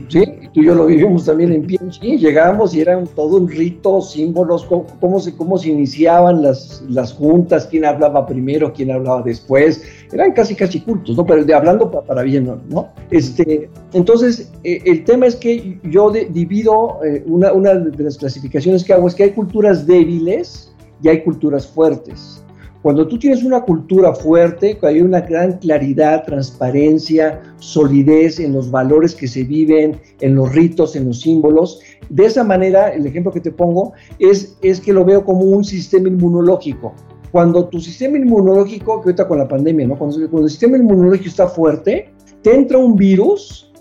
¿Sí? 0.09 0.25
Tú 0.53 0.61
y 0.61 0.67
yo 0.67 0.75
lo 0.75 0.87
vivimos 0.87 1.25
también 1.25 1.53
en 1.53 1.67
PNG, 1.67 2.19
llegábamos 2.19 2.75
y 2.75 2.81
eran 2.81 3.07
todo 3.07 3.37
un 3.37 3.49
rito, 3.49 4.01
símbolos, 4.01 4.65
cómo, 5.01 5.21
se, 5.21 5.35
cómo 5.37 5.59
se 5.59 5.71
iniciaban 5.71 6.43
las, 6.43 6.83
las 6.89 7.13
juntas, 7.13 7.67
quién 7.71 7.85
hablaba 7.85 8.27
primero, 8.27 8.73
quién 8.73 8.91
hablaba 8.91 9.23
después, 9.23 9.83
eran 10.13 10.33
casi 10.33 10.55
casi 10.55 10.81
cultos, 10.81 11.17
¿no? 11.17 11.27
Pero 11.27 11.45
de, 11.45 11.55
hablando 11.55 11.91
para, 11.91 12.23
bien, 12.23 12.51
¿no? 12.69 12.89
Este, 13.11 13.69
entonces, 13.93 14.53
eh, 14.65 14.81
el 14.85 15.05
tema 15.05 15.27
es 15.27 15.37
que 15.37 15.79
yo 15.85 16.11
divido, 16.11 17.01
eh, 17.05 17.23
una, 17.27 17.53
una 17.53 17.75
de 17.75 18.05
las 18.05 18.19
clasificaciones 18.19 18.85
que 18.85 18.93
hago 18.93 19.09
es 19.09 19.15
que 19.15 19.25
hay 19.25 19.31
culturas 19.31 19.87
débiles, 19.87 20.75
y 21.05 21.09
hay 21.09 21.23
culturas 21.23 21.67
fuertes. 21.67 22.44
Cuando 22.85 23.09
tú 23.09 23.19
tienes 23.19 23.43
una 23.43 23.63
cultura 23.63 24.13
fuerte, 24.13 24.79
hay 24.83 25.01
una 25.01 25.23
gran 25.23 25.53
claridad, 25.57 26.23
transparencia, 26.27 27.41
solidez 27.57 28.39
en 28.39 28.53
los 28.53 28.71
valores 28.71 29.15
que 29.15 29.27
se 29.27 29.43
viven, 29.43 29.99
en 30.21 30.35
los 30.35 30.53
ritos, 30.53 30.95
en 30.95 31.07
los 31.07 31.23
símbolos, 31.23 31.81
de 32.11 32.27
esa 32.27 32.45
manera, 32.45 32.91
el 32.91 33.07
ejemplo 33.07 33.33
que 33.33 33.41
te 33.41 33.51
pongo 33.51 33.95
es, 34.19 34.59
es 34.61 34.83
que 34.83 34.93
lo 34.93 35.03
veo 35.03 35.25
como 35.25 35.45
un 35.45 35.65
sistema 35.65 36.09
inmunológico. 36.09 36.93
Cuando 37.33 37.69
tu 37.69 37.81
sistema 37.81 38.19
inmunológico, 38.19 39.01
que 39.01 39.07
ahorita 39.07 39.29
con 39.29 39.39
la 39.39 39.49
pandemia, 39.49 39.87
¿no? 39.87 39.97
cuando, 39.97 40.19
cuando 40.29 40.43
el 40.43 40.51
sistema 40.51 40.77
inmunológico 40.77 41.31
está 41.31 41.49
fuerte, 41.49 42.11
te 42.43 42.55
entra 42.55 42.77
un 42.77 42.97
virus 42.97 43.73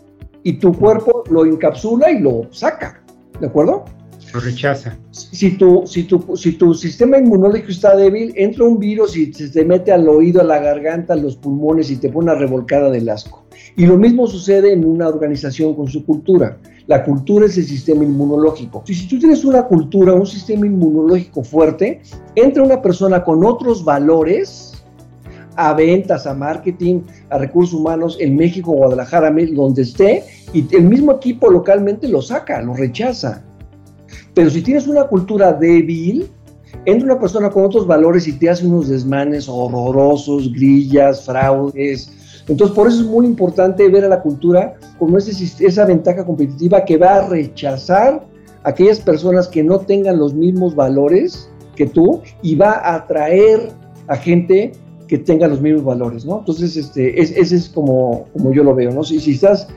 y 0.44 0.54
tu 0.54 0.72
cuerpo 0.72 1.26
lo 1.30 1.46
encapsula 1.46 2.10
y 2.10 2.20
lo 2.20 2.48
saca, 2.52 3.04
¿de 3.42 3.48
acuerdo? 3.48 3.84
Lo 4.34 4.40
rechaza. 4.40 4.98
Si 5.12 5.58
tu, 5.58 5.84
si, 5.86 6.04
tu, 6.04 6.36
si 6.36 6.54
tu 6.54 6.74
sistema 6.74 7.20
inmunológico 7.20 7.70
está 7.70 7.96
débil, 7.96 8.34
entra 8.36 8.64
un 8.66 8.80
virus 8.80 9.16
y 9.16 9.32
se 9.32 9.50
te 9.50 9.64
mete 9.64 9.92
al 9.92 10.10
oído, 10.10 10.42
a 10.42 10.44
la 10.44 10.60
garganta, 10.60 11.14
a 11.14 11.18
los 11.18 11.36
pulmones 11.36 11.92
y 11.92 11.98
te 11.98 12.10
pone 12.10 12.32
una 12.32 12.40
revolcada 12.40 12.90
del 12.90 13.10
asco. 13.10 13.44
Y 13.76 13.86
lo 13.86 13.98
mismo 13.98 14.26
sucede 14.26 14.74
en 14.74 14.86
una 14.86 15.08
organización 15.08 15.76
con 15.76 15.88
su 15.88 16.04
cultura. 16.04 16.58
La 16.88 17.04
cultura 17.04 17.46
es 17.46 17.58
el 17.58 17.66
sistema 17.66 18.04
inmunológico. 18.04 18.84
Si, 18.86 18.96
si 18.96 19.08
tú 19.08 19.20
tienes 19.20 19.46
una 19.46 19.64
cultura, 19.64 20.14
un 20.14 20.26
sistema 20.26 20.66
inmunológico 20.66 21.44
fuerte, 21.44 22.02
entra 22.36 22.64
una 22.64 22.82
persona 22.82 23.24
con 23.24 23.46
otros 23.46 23.86
valores, 23.86 24.74
a 25.56 25.74
ventas, 25.74 26.26
a 26.26 26.34
marketing, 26.34 27.02
a 27.30 27.38
recursos 27.38 27.74
humanos 27.74 28.18
en 28.20 28.36
México, 28.36 28.72
Guadalajara, 28.72 29.32
donde 29.54 29.84
esté, 29.84 30.24
y 30.54 30.66
el 30.76 30.84
mismo 30.84 31.12
equipo 31.14 31.50
localmente 31.50 32.08
lo 32.08 32.22
saca, 32.22 32.62
lo 32.62 32.74
rechaza. 32.74 33.44
Pero 34.34 34.50
si 34.50 34.62
tienes 34.62 34.88
una 34.88 35.04
cultura 35.04 35.54
débil, 35.54 36.30
entra 36.86 37.06
una 37.06 37.20
persona 37.20 37.50
con 37.50 37.66
otros 37.66 37.86
valores 37.86 38.28
y 38.28 38.34
te 38.34 38.50
hace 38.50 38.66
unos 38.66 38.90
desmanes 38.90 39.48
horrorosos, 39.48 40.52
grillas, 40.52 41.26
fraudes. 41.26 42.12
Entonces, 42.48 42.76
por 42.76 42.88
eso 42.88 43.02
es 43.02 43.08
muy 43.08 43.26
importante 43.26 43.88
ver 43.90 44.04
a 44.06 44.10
la 44.10 44.22
cultura 44.22 44.76
como 45.00 45.18
ese, 45.18 45.66
esa 45.66 45.86
ventaja 45.86 46.26
competitiva 46.26 46.84
que 46.84 46.98
va 46.98 47.16
a 47.16 47.28
rechazar 47.30 48.26
a 48.64 48.70
aquellas 48.70 49.00
personas 49.00 49.48
que 49.48 49.64
no 49.64 49.80
tengan 49.80 50.18
los 50.18 50.34
mismos 50.34 50.76
valores 50.76 51.50
que 51.76 51.86
tú 51.86 52.22
y 52.42 52.56
va 52.56 52.72
a 52.72 52.96
atraer 52.96 53.72
a 54.08 54.16
gente 54.16 54.74
que 55.08 55.18
tenga 55.18 55.48
los 55.48 55.62
mismos 55.62 55.84
valores, 55.84 56.26
¿no? 56.26 56.40
Entonces, 56.40 56.76
este, 56.76 57.22
ese 57.22 57.56
es 57.56 57.70
como, 57.70 58.26
como 58.34 58.52
yo 58.52 58.64
lo 58.64 58.74
veo, 58.74 58.92
¿no? 58.92 59.04
Si, 59.04 59.20
si 59.20 59.32
estás 59.32 59.68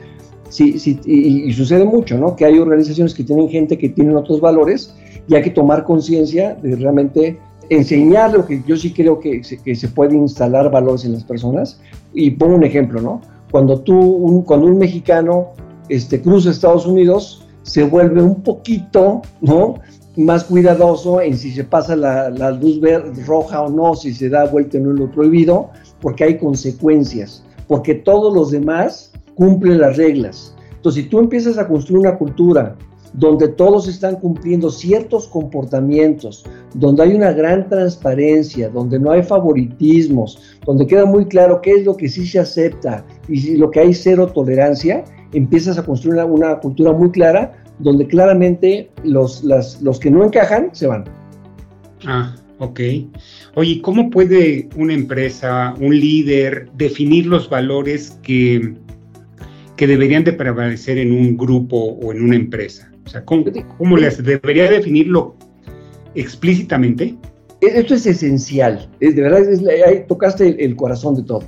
Sí, 0.49 0.79
sí, 0.79 0.99
y, 1.05 1.51
sucede 1.53 1.83
mucho, 1.83 2.17
¿no? 2.17 2.35
Que 2.35 2.45
hay 2.45 2.57
organizaciones 2.57 3.13
que 3.13 3.23
tienen 3.23 3.49
gente 3.49 3.77
que 3.77 3.89
tienen 3.89 4.15
otros 4.15 4.39
valores 4.39 4.95
y 5.27 5.35
hay 5.35 5.41
que 5.41 5.49
tomar 5.49 5.83
conciencia 5.83 6.55
de 6.55 6.75
realmente 6.75 7.37
enseñar 7.69 8.31
lo 8.33 8.45
que 8.45 8.63
yo 8.65 8.77
sí 8.77 8.93
creo 8.93 9.19
que 9.19 9.43
se, 9.43 9.57
que 9.57 9.75
se 9.75 9.89
puede 9.89 10.15
instalar 10.15 10.71
valores 10.71 11.03
en 11.03 11.13
las 11.13 11.23
personas. 11.23 11.81
Y 12.13 12.31
pongo 12.31 12.55
un 12.55 12.63
ejemplo, 12.63 13.01
¿no? 13.01 13.21
Cuando 13.51 13.79
tú, 13.81 13.99
un, 13.99 14.43
cuando 14.43 14.67
un 14.67 14.77
mexicano 14.77 15.49
este, 15.89 16.21
cruza 16.21 16.51
Estados 16.51 16.85
Unidos, 16.85 17.45
se 17.63 17.83
vuelve 17.83 18.21
un 18.21 18.41
poquito, 18.41 19.21
¿no? 19.41 19.75
Más 20.15 20.45
cuidadoso 20.45 21.21
en 21.21 21.37
si 21.37 21.51
se 21.51 21.63
pasa 21.63 21.95
la, 21.95 22.29
la 22.29 22.51
luz 22.51 22.79
verde, 22.79 23.23
roja 23.25 23.61
o 23.61 23.69
no, 23.69 23.95
si 23.95 24.13
se 24.13 24.29
da 24.29 24.45
vuelta 24.45 24.77
en 24.77 24.95
lo 24.95 25.11
prohibido, 25.11 25.69
porque 26.01 26.23
hay 26.23 26.37
consecuencias, 26.37 27.43
porque 27.67 27.93
todos 27.93 28.33
los 28.33 28.51
demás 28.51 29.11
cumple 29.37 29.75
las 29.75 29.95
reglas. 29.95 30.55
Entonces, 30.75 31.03
si 31.03 31.09
tú 31.09 31.19
empiezas 31.19 31.57
a 31.57 31.67
construir 31.67 31.99
una 31.99 32.17
cultura 32.17 32.75
donde 33.13 33.47
todos 33.47 33.87
están 33.87 34.15
cumpliendo 34.15 34.69
ciertos 34.69 35.27
comportamientos, 35.27 36.45
donde 36.73 37.03
hay 37.03 37.13
una 37.13 37.31
gran 37.31 37.69
transparencia, 37.69 38.69
donde 38.69 38.99
no 38.99 39.11
hay 39.11 39.23
favoritismos, 39.23 40.57
donde 40.65 40.85
queda 40.85 41.05
muy 41.05 41.25
claro 41.25 41.61
qué 41.61 41.71
es 41.71 41.85
lo 41.85 41.95
que 41.95 42.09
sí 42.09 42.27
se 42.27 42.39
acepta 42.39 43.05
y 43.27 43.57
lo 43.57 43.71
que 43.71 43.79
hay 43.79 43.93
cero 43.93 44.27
tolerancia, 44.27 45.03
empiezas 45.33 45.77
a 45.77 45.85
construir 45.85 46.21
una, 46.23 46.59
cultura 46.59 46.91
muy 46.91 47.11
clara 47.11 47.63
donde 47.79 48.07
claramente 48.07 48.89
los, 49.03 49.43
los 49.43 49.99
que 49.99 50.11
no 50.11 50.23
encajan 50.23 50.69
se 50.73 50.87
van. 50.87 51.05
Ah, 52.05 52.35
ok. 52.59 52.79
Oye, 53.55 53.81
¿cómo 53.81 54.09
puede 54.09 54.69
una 54.75 54.93
empresa, 54.93 55.73
un 55.79 55.97
líder, 55.99 56.69
definir 56.75 57.25
los 57.25 57.49
valores 57.49 58.19
que 58.23 58.75
que 59.77 59.87
deberían 59.87 60.23
de 60.23 60.33
prevalecer 60.33 60.97
en 60.97 61.11
un 61.11 61.37
grupo 61.37 61.77
o 61.77 62.11
en 62.11 62.23
una 62.23 62.35
empresa? 62.35 62.91
O 63.05 63.09
sea, 63.09 63.23
¿cómo, 63.23 63.97
les 63.97 64.21
debería 64.21 64.69
definirlo 64.69 65.35
explícitamente? 66.15 67.15
E-, 67.61 67.79
esto 67.79 67.93
es 67.93 68.05
esencial, 68.05 68.89
de 68.99 69.13
verdad, 69.13 69.43
ahí 69.85 70.03
tocaste 70.07 70.63
el 70.63 70.75
corazón 70.75 71.15
de 71.15 71.23
todo. 71.23 71.43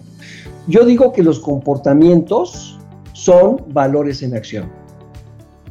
Yo 0.67 0.85
digo 0.85 1.11
que 1.11 1.23
los 1.23 1.39
comportamientos 1.39 2.79
son 3.13 3.65
valores 3.73 4.21
en 4.21 4.35
acción. 4.35 4.71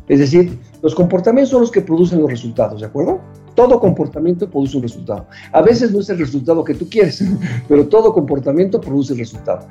Es 0.08 0.18
decir, 0.18 0.58
los 0.82 0.94
comportamientos 0.94 1.50
son 1.50 1.60
los 1.62 1.70
que 1.70 1.80
producen 1.80 2.20
los 2.20 2.30
resultados, 2.30 2.80
¿de 2.80 2.86
acuerdo? 2.86 3.20
Todo 3.58 3.80
comportamiento 3.80 4.48
produce 4.48 4.76
un 4.76 4.84
resultado. 4.84 5.26
A 5.50 5.62
veces 5.62 5.90
no 5.90 5.98
es 5.98 6.08
el 6.10 6.18
resultado 6.20 6.62
que 6.62 6.74
tú 6.74 6.88
quieres, 6.88 7.24
pero 7.68 7.88
todo 7.88 8.12
comportamiento 8.12 8.80
produce 8.80 9.14
el 9.14 9.18
resultado. 9.18 9.66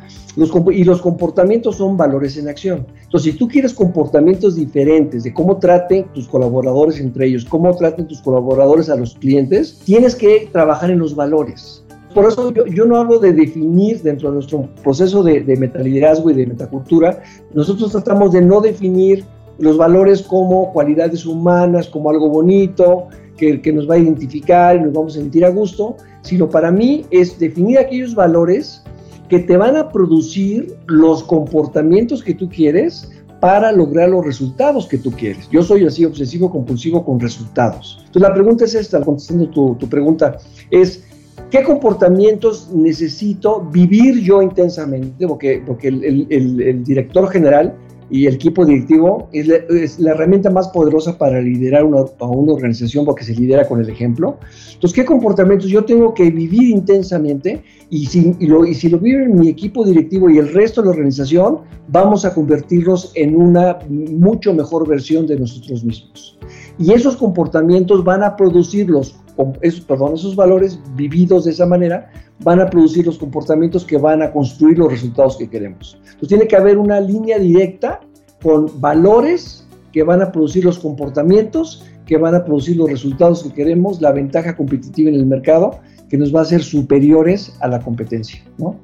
y 0.74 0.84
los 0.84 1.02
comportamientos 1.02 1.78
son 1.78 1.96
valores 1.96 2.36
en 2.36 2.50
acción. 2.50 2.86
Entonces, 3.04 3.32
si 3.32 3.38
tú 3.38 3.48
quieres 3.48 3.74
comportamientos 3.74 4.56
diferentes 4.56 5.24
de 5.24 5.34
cómo 5.34 5.56
traten 5.56 6.04
tus 6.14 6.28
colaboradores 6.28 7.00
entre 7.00 7.28
ellos, 7.28 7.46
cómo 7.46 7.74
traten 7.78 8.10
tus 8.10 8.22
colaboradores 8.22 8.90
a 8.90 8.98
los 8.98 9.16
clientes, 9.16 9.80
tienes 9.86 10.16
que 10.16 10.50
trabajar 10.52 10.92
en 10.92 11.00
los 11.00 11.16
valores. 11.16 11.82
Por 12.14 12.26
eso 12.26 12.52
yo, 12.52 12.86
no 12.86 12.98
hablo 12.98 13.20
de 13.20 13.32
definir 13.32 14.02
dentro 14.02 14.28
de 14.28 14.36
nuestro 14.36 14.68
proceso 14.84 15.24
de, 15.24 15.40
de 15.40 15.56
metaliderazgo 15.56 16.30
y 16.30 16.34
de 16.34 16.46
metacultura, 16.46 17.24
nosotros 17.54 17.94
tratamos 17.94 18.34
de 18.34 18.42
no 18.42 18.60
definir 18.60 19.24
los 19.60 19.78
valores 19.78 20.22
como 20.24 20.74
cualidades 20.74 21.26
humanas, 21.26 21.88
como 21.88 22.10
algo 22.10 22.30
bonito, 22.30 23.08
que, 23.38 23.72
nos 23.72 23.90
va 23.90 23.96
a 23.96 24.00
identificar 24.00 24.76
y 24.76 24.82
nos 24.82 24.94
vamos 24.94 25.16
a 25.16 25.20
sentir 25.20 25.46
a 25.46 25.50
gusto, 25.50 25.96
sino 26.22 26.50
para 26.50 26.72
mí 26.72 27.06
es 27.12 27.40
definir 27.40 27.78
aquellos 27.78 28.16
valores 28.16 28.84
que 29.30 29.40
te 29.40 29.58
van 29.58 29.76
a 29.76 29.92
producir 29.92 30.76
los 30.88 31.24
comportamientos 31.24 32.24
que 32.24 32.34
tú 32.34 32.50
quieres 32.50 33.12
para 33.40 33.72
lograr 33.72 34.10
los 34.10 34.26
resultados 34.26 34.88
que 34.88 34.98
tú 34.98 35.12
quieres. 35.12 35.48
Yo 35.52 35.62
soy 35.62 35.86
así 35.86 36.04
obsesivo 36.06 36.50
compulsivo 36.50 37.06
con 37.06 37.20
resultados. 37.20 37.98
Entonces 38.00 38.22
la 38.22 38.34
pregunta 38.34 38.66
es 38.66 38.74
esta, 38.74 39.02
contestando 39.02 39.50
tu, 39.50 39.76
tu 39.76 39.88
pregunta, 39.88 40.38
es 40.72 41.04
¿qué 41.52 41.64
comportamientos 41.64 42.70
necesito 42.74 43.62
vivir 43.62 44.22
yo 44.22 44.42
intensamente? 44.42 45.28
Porque, 45.28 45.62
porque 45.66 45.90
el, 45.90 46.28
el 46.30 46.84
director 46.84 47.30
general 47.30 47.76
y 48.10 48.26
el 48.26 48.36
equipo 48.36 48.66
directivo 48.66 49.28
es 49.34 50.00
la, 50.00 50.12
herramienta 50.12 50.50
más 50.50 50.70
poderosa 50.70 51.18
para 51.18 51.42
liderar 51.42 51.84
una, 51.84 52.06
a 52.20 52.26
una 52.26 52.54
organización 52.54 53.06
porque 53.06 53.26
se 53.26 53.36
lidera 53.36 53.68
con 53.68 53.82
el 53.82 53.90
ejemplo. 53.90 54.38
Entonces, 54.74 54.94
¿qué 54.96 55.06
comportamientos 55.06 55.70
yo 55.70 55.84
tengo 55.84 56.14
que 56.14 56.32
vivir 56.32 56.70
intensamente? 56.70 57.64
Y 57.90 58.06
si, 58.06 58.34
lo, 58.46 58.66
y 58.66 58.74
si 58.74 58.90
lo 58.90 59.00
vive 59.00 59.28
mi 59.28 59.50
equipo 59.50 59.84
directivo 59.86 60.30
y 60.30 60.38
el 60.38 60.54
resto 60.54 60.82
de 60.82 60.86
la 60.86 60.92
organización, 60.92 61.60
vamos 61.90 62.24
a 62.24 62.34
convertirlos 62.34 63.12
en 63.16 63.36
una 63.36 63.80
mucho 63.90 64.54
mejor 64.54 64.88
versión 64.88 65.28
de 65.28 65.38
nosotros 65.38 65.84
mismos. 65.84 66.40
Y 66.80 66.94
esos 66.94 67.18
comportamientos 67.18 68.04
van 68.04 68.24
a 68.24 68.36
producir 68.36 68.90
los, 68.90 69.18
esos, 69.62 69.82
perdón, 69.82 70.14
esos 70.16 70.36
valores 70.36 70.80
vividos 70.96 71.46
de 71.46 71.52
esa 71.52 71.66
manera 71.66 72.12
van 72.40 72.60
a 72.60 72.70
producir 72.70 73.06
los 73.06 73.18
comportamientos 73.18 73.86
que 73.86 73.98
van 73.98 74.22
a 74.22 74.32
construir 74.32 74.78
los 74.78 74.92
resultados 74.92 75.38
que 75.38 75.50
queremos. 75.50 75.98
Entonces 76.04 76.30
tiene 76.30 76.48
que 76.48 76.56
haber 76.56 76.78
una 76.78 77.00
línea 77.00 77.40
directa 77.40 78.00
con 78.42 78.80
valores 78.80 79.68
que 79.92 80.04
van 80.04 80.22
a 80.22 80.32
producir 80.32 80.64
los 80.64 80.80
comportamientos, 80.80 81.86
que 82.06 82.18
van 82.18 82.36
a 82.36 82.46
producir 82.46 82.78
los 82.78 82.90
resultados 82.90 83.44
que 83.44 83.54
queremos, 83.54 84.02
la 84.02 84.12
ventaja 84.12 84.56
competitiva 84.56 85.10
en 85.10 85.16
el 85.16 85.26
mercado, 85.26 85.80
que 86.10 86.18
nos 86.18 86.34
va 86.34 86.40
a 86.40 86.44
hacer 86.44 86.64
superiores 86.64 87.56
a 87.60 87.68
la 87.68 87.80
competencia. 87.80 88.42
¿no? 88.58 88.80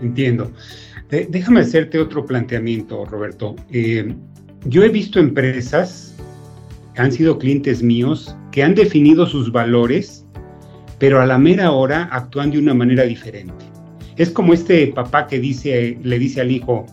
Entiendo. 0.00 0.50
déjame 1.10 1.60
hacerte 1.60 1.98
otro 1.98 2.24
planteamiento, 2.24 3.04
Roberto. 3.04 3.56
Eh, 3.70 4.14
yo 4.66 4.82
he 4.82 4.88
visto 4.88 5.18
empresas 5.18 6.11
han 6.96 7.12
sido 7.12 7.38
clientes 7.38 7.82
míos 7.82 8.36
que 8.50 8.62
han 8.62 8.74
definido 8.74 9.26
sus 9.26 9.50
valores 9.50 10.22
pero 11.02 11.20
a 11.20 11.26
la 11.26 11.36
mera 11.36 11.72
hora 11.72 12.08
actúan 12.12 12.52
de 12.52 12.60
una 12.60 12.74
manera 12.74 13.02
diferente. 13.02 13.64
Es 14.16 14.30
como 14.30 14.54
este 14.54 14.86
papá 14.86 15.26
que 15.26 15.36
le 15.36 16.18
dice 16.20 16.40
al 16.40 16.52
hijo, 16.52 16.86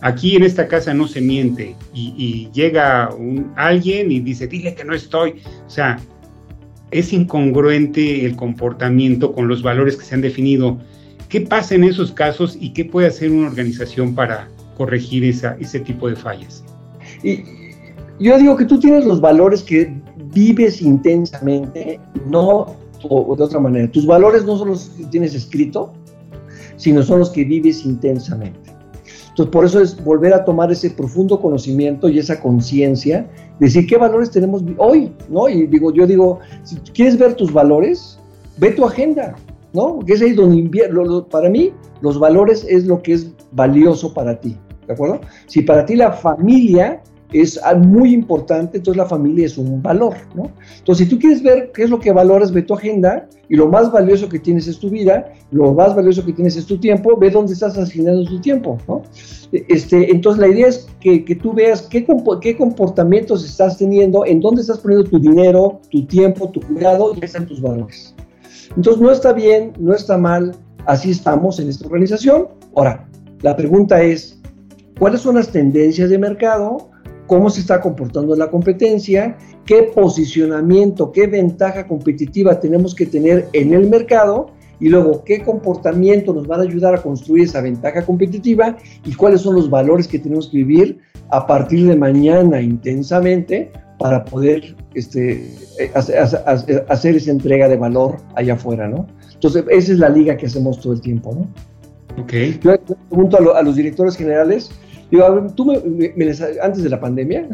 aquí 0.00 0.34
en 0.34 0.44
esta 0.44 0.66
casa 0.66 0.94
no 0.94 1.06
se 1.06 1.20
miente, 1.20 1.76
y, 1.92 2.48
llega 2.54 3.10
alguien 3.56 4.10
y 4.12 4.20
dice, 4.20 4.46
dile 4.46 4.74
que 4.74 4.82
no 4.82 4.94
estoy. 4.94 5.42
O 5.66 5.68
sea, 5.68 5.98
es 6.90 7.12
incongruente 7.12 8.24
el 8.24 8.34
comportamiento 8.34 9.30
con 9.34 9.46
los 9.46 9.62
valores 9.62 9.98
que 9.98 10.06
se 10.06 10.14
han 10.14 10.22
definido. 10.22 10.78
¿Qué 11.28 11.42
pasa 11.42 11.74
en 11.74 11.84
esos 11.84 12.12
casos 12.12 12.56
y 12.58 12.72
qué 12.72 12.86
puede 12.86 13.08
hacer 13.08 13.30
una 13.30 13.48
organización 13.48 14.14
para 14.14 14.48
corregir 14.78 15.22
ese 15.22 15.80
tipo 15.80 16.08
de 16.08 16.16
fallas? 16.16 16.64
Yo 18.20 18.38
digo 18.38 18.56
que 18.56 18.66
tú 18.66 18.78
tienes 18.78 19.04
los 19.04 19.20
valores 19.20 19.62
que 19.62 19.92
vives 20.32 20.82
intensamente, 20.82 21.98
no 22.26 22.66
o 23.08 23.34
de 23.34 23.42
otra 23.42 23.58
manera, 23.58 23.90
tus 23.90 24.06
valores 24.06 24.44
no 24.44 24.58
son 24.58 24.68
los 24.68 24.90
que 24.90 25.04
tienes 25.06 25.34
escrito, 25.34 25.92
sino 26.76 27.02
son 27.02 27.20
los 27.20 27.30
que 27.30 27.44
vives 27.44 27.84
intensamente. 27.84 28.58
Entonces, 29.30 29.52
por 29.52 29.64
eso 29.64 29.80
es 29.80 30.04
volver 30.04 30.34
a 30.34 30.44
tomar 30.44 30.70
ese 30.70 30.90
profundo 30.90 31.40
conocimiento 31.40 32.08
y 32.08 32.18
esa 32.18 32.40
conciencia, 32.40 33.26
decir 33.58 33.86
qué 33.86 33.96
valores 33.96 34.30
tenemos 34.30 34.62
hoy, 34.76 35.12
¿no? 35.28 35.48
Y 35.48 35.66
digo, 35.66 35.92
yo 35.92 36.06
digo, 36.06 36.40
si 36.64 36.76
quieres 36.76 37.16
ver 37.16 37.34
tus 37.34 37.52
valores, 37.52 38.18
ve 38.58 38.72
tu 38.72 38.84
agenda, 38.84 39.34
¿no? 39.72 39.94
Porque 39.94 40.14
es 40.14 40.22
ahí 40.22 40.32
donde 40.32 40.56
invierno, 40.56 41.24
para 41.26 41.48
mí, 41.48 41.72
los 42.02 42.18
valores 42.18 42.66
es 42.68 42.86
lo 42.86 43.00
que 43.00 43.14
es 43.14 43.30
valioso 43.52 44.12
para 44.12 44.38
ti, 44.38 44.56
¿de 44.86 44.92
acuerdo? 44.92 45.20
Si 45.46 45.62
para 45.62 45.86
ti 45.86 45.94
la 45.96 46.12
familia 46.12 47.00
es 47.32 47.60
muy 47.76 48.12
importante, 48.12 48.78
entonces 48.78 48.96
la 48.96 49.06
familia 49.06 49.46
es 49.46 49.56
un 49.56 49.82
valor, 49.82 50.14
¿no? 50.34 50.50
Entonces, 50.78 51.06
si 51.06 51.10
tú 51.10 51.18
quieres 51.18 51.42
ver 51.42 51.70
qué 51.72 51.84
es 51.84 51.90
lo 51.90 52.00
que 52.00 52.12
valoras, 52.12 52.52
ve 52.52 52.62
tu 52.62 52.74
agenda 52.74 53.28
y 53.48 53.56
lo 53.56 53.68
más 53.68 53.90
valioso 53.92 54.28
que 54.28 54.38
tienes 54.38 54.66
es 54.66 54.78
tu 54.78 54.90
vida, 54.90 55.32
lo 55.50 55.72
más 55.72 55.94
valioso 55.94 56.24
que 56.24 56.32
tienes 56.32 56.56
es 56.56 56.66
tu 56.66 56.78
tiempo, 56.78 57.16
ve 57.16 57.30
dónde 57.30 57.52
estás 57.52 57.78
asignando 57.78 58.24
tu 58.24 58.40
tiempo, 58.40 58.78
¿no? 58.88 59.02
Este, 59.52 60.10
entonces, 60.10 60.40
la 60.40 60.48
idea 60.48 60.68
es 60.68 60.86
que, 61.00 61.24
que 61.24 61.34
tú 61.34 61.52
veas 61.52 61.82
qué, 61.82 62.06
qué 62.40 62.56
comportamientos 62.56 63.44
estás 63.44 63.78
teniendo, 63.78 64.24
en 64.24 64.40
dónde 64.40 64.62
estás 64.62 64.78
poniendo 64.78 65.08
tu 65.08 65.18
dinero, 65.18 65.80
tu 65.90 66.04
tiempo, 66.06 66.48
tu 66.50 66.60
cuidado 66.60 67.14
y 67.20 67.24
están 67.24 67.46
tus 67.46 67.60
valores. 67.60 68.14
Entonces, 68.76 69.02
no 69.02 69.10
está 69.10 69.32
bien, 69.32 69.72
no 69.78 69.94
está 69.94 70.16
mal, 70.16 70.54
así 70.86 71.10
estamos 71.10 71.58
en 71.58 71.68
esta 71.68 71.86
organización. 71.86 72.48
Ahora, 72.76 73.08
la 73.42 73.56
pregunta 73.56 74.02
es, 74.02 74.40
¿cuáles 74.98 75.22
son 75.22 75.36
las 75.36 75.50
tendencias 75.50 76.10
de 76.10 76.18
mercado? 76.18 76.89
Cómo 77.30 77.48
se 77.48 77.60
está 77.60 77.80
comportando 77.80 78.34
la 78.34 78.50
competencia, 78.50 79.38
qué 79.64 79.84
posicionamiento, 79.84 81.12
qué 81.12 81.28
ventaja 81.28 81.86
competitiva 81.86 82.58
tenemos 82.58 82.92
que 82.92 83.06
tener 83.06 83.46
en 83.52 83.72
el 83.72 83.88
mercado 83.88 84.48
y 84.80 84.88
luego 84.88 85.22
qué 85.22 85.44
comportamiento 85.44 86.34
nos 86.34 86.48
van 86.48 86.58
a 86.58 86.62
ayudar 86.64 86.96
a 86.96 87.00
construir 87.00 87.44
esa 87.44 87.60
ventaja 87.60 88.04
competitiva 88.04 88.76
y 89.06 89.14
cuáles 89.14 89.42
son 89.42 89.54
los 89.54 89.70
valores 89.70 90.08
que 90.08 90.18
tenemos 90.18 90.48
que 90.48 90.56
vivir 90.56 90.98
a 91.28 91.46
partir 91.46 91.86
de 91.86 91.94
mañana 91.94 92.60
intensamente 92.60 93.70
para 94.00 94.24
poder 94.24 94.74
este, 94.94 95.54
hacer, 95.94 97.14
esa 97.14 97.30
entrega 97.30 97.68
de 97.68 97.76
valor 97.76 98.16
allá 98.34 98.54
afuera, 98.54 98.88
¿no? 98.88 99.06
Entonces, 99.34 99.64
esa 99.70 99.92
es 99.92 99.98
la 100.00 100.08
liga 100.08 100.36
que 100.36 100.46
hacemos 100.46 100.80
todo 100.80 100.94
el 100.94 101.00
tiempo, 101.00 101.32
¿no? 101.32 102.22
Ok. 102.24 102.32
Yo 102.60 102.76
pregunto 103.08 103.54
a 103.54 103.62
los 103.62 103.76
directores 103.76 104.16
generales, 104.16 104.72
Digo, 105.10 105.46
tú 105.56 105.64
me, 105.64 105.76
antes 106.62 106.82
de 106.82 106.88
la 106.88 107.00
pandemia 107.00 107.48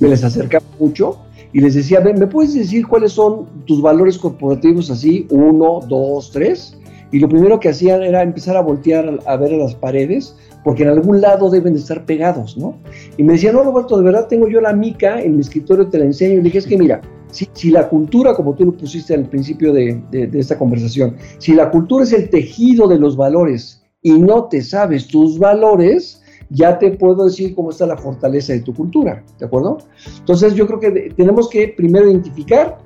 me 0.00 0.08
les 0.08 0.22
acercaba 0.22 0.64
mucho 0.78 1.18
y 1.52 1.60
les 1.60 1.74
decía, 1.74 2.00
¿me 2.00 2.26
puedes 2.26 2.54
decir 2.54 2.86
cuáles 2.86 3.12
son 3.12 3.46
tus 3.64 3.80
valores 3.80 4.18
corporativos 4.18 4.90
así? 4.90 5.26
Uno, 5.30 5.80
dos, 5.88 6.30
tres. 6.30 6.76
Y 7.10 7.20
lo 7.20 7.28
primero 7.28 7.58
que 7.58 7.70
hacían 7.70 8.02
era 8.02 8.22
empezar 8.22 8.56
a 8.56 8.60
voltear 8.60 9.18
a, 9.24 9.36
ver 9.36 9.54
a 9.54 9.56
las 9.56 9.74
paredes, 9.74 10.36
porque 10.62 10.82
en 10.82 10.90
algún 10.90 11.22
lado 11.22 11.48
deben 11.48 11.72
de 11.72 11.78
estar 11.78 12.04
pegados, 12.04 12.58
¿no? 12.58 12.76
Y 13.16 13.22
me 13.22 13.32
decían, 13.32 13.54
no, 13.54 13.62
Roberto, 13.62 13.96
de 13.96 14.04
verdad 14.04 14.26
tengo 14.28 14.46
yo 14.46 14.60
la 14.60 14.74
mica 14.74 15.22
en 15.22 15.36
mi 15.36 15.40
escritorio, 15.40 15.88
te 15.88 15.98
la 15.98 16.04
enseño. 16.04 16.34
Y 16.34 16.36
le 16.36 16.42
dije, 16.42 16.58
es 16.58 16.66
que 16.66 16.76
mira, 16.76 17.00
si, 17.30 17.48
si 17.54 17.70
la 17.70 17.88
cultura, 17.88 18.34
como 18.34 18.54
tú 18.54 18.66
lo 18.66 18.72
pusiste 18.72 19.14
al 19.14 19.26
principio 19.26 19.72
de, 19.72 20.02
de 20.10 20.38
esta 20.38 20.58
conversación, 20.58 21.16
si 21.38 21.54
la 21.54 21.70
cultura 21.70 22.04
es 22.04 22.12
el 22.12 22.28
tejido 22.28 22.86
de 22.86 22.98
los 22.98 23.16
valores 23.16 23.82
y 24.02 24.12
no 24.18 24.44
te 24.44 24.60
sabes 24.60 25.06
tus 25.08 25.38
valores, 25.38 26.22
ya 26.50 26.78
te 26.78 26.92
puedo 26.92 27.24
decir 27.24 27.54
cómo 27.54 27.70
está 27.70 27.86
la 27.86 27.96
fortaleza 27.96 28.52
de 28.52 28.60
tu 28.60 28.74
cultura, 28.74 29.22
¿de 29.38 29.46
acuerdo? 29.46 29.78
Entonces 30.18 30.54
yo 30.54 30.66
creo 30.66 30.80
que 30.80 31.12
tenemos 31.16 31.48
que 31.48 31.68
primero 31.76 32.08
identificar, 32.08 32.78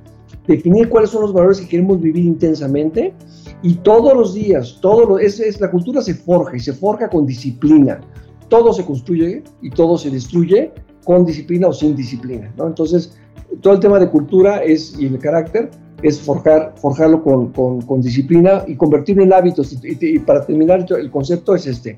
definir 0.46 0.88
cuáles 0.88 1.10
son 1.10 1.22
los 1.22 1.32
valores 1.32 1.60
que 1.60 1.68
queremos 1.68 2.00
vivir 2.00 2.24
intensamente 2.24 3.14
y 3.62 3.74
todos 3.76 4.14
los 4.14 4.34
días, 4.34 4.78
todo 4.80 5.06
lo, 5.06 5.18
es, 5.18 5.38
es, 5.38 5.60
la 5.60 5.70
cultura 5.70 6.02
se 6.02 6.14
forja 6.14 6.56
y 6.56 6.60
se 6.60 6.72
forja 6.72 7.08
con 7.08 7.26
disciplina. 7.26 8.00
Todo 8.48 8.72
se 8.72 8.84
construye 8.84 9.44
y 9.62 9.70
todo 9.70 9.96
se 9.96 10.10
destruye 10.10 10.72
con 11.04 11.24
disciplina 11.24 11.68
o 11.68 11.72
sin 11.72 11.94
disciplina, 11.94 12.52
¿no? 12.56 12.66
Entonces, 12.66 13.16
todo 13.60 13.74
el 13.74 13.80
tema 13.80 13.98
de 13.98 14.10
cultura 14.10 14.62
es, 14.62 14.98
y 14.98 15.06
el 15.06 15.18
carácter 15.18 15.70
es 16.02 16.20
forjar, 16.20 16.74
forjarlo 16.76 17.22
con 17.22 18.00
disciplina 18.00 18.64
y 18.66 18.74
convertirlo 18.74 19.22
en 19.22 19.32
hábitos. 19.32 19.78
y 19.82 20.18
para 20.18 20.44
terminar, 20.44 20.84
el 20.90 21.10
concepto 21.10 21.54
es 21.54 21.66
este. 21.66 21.96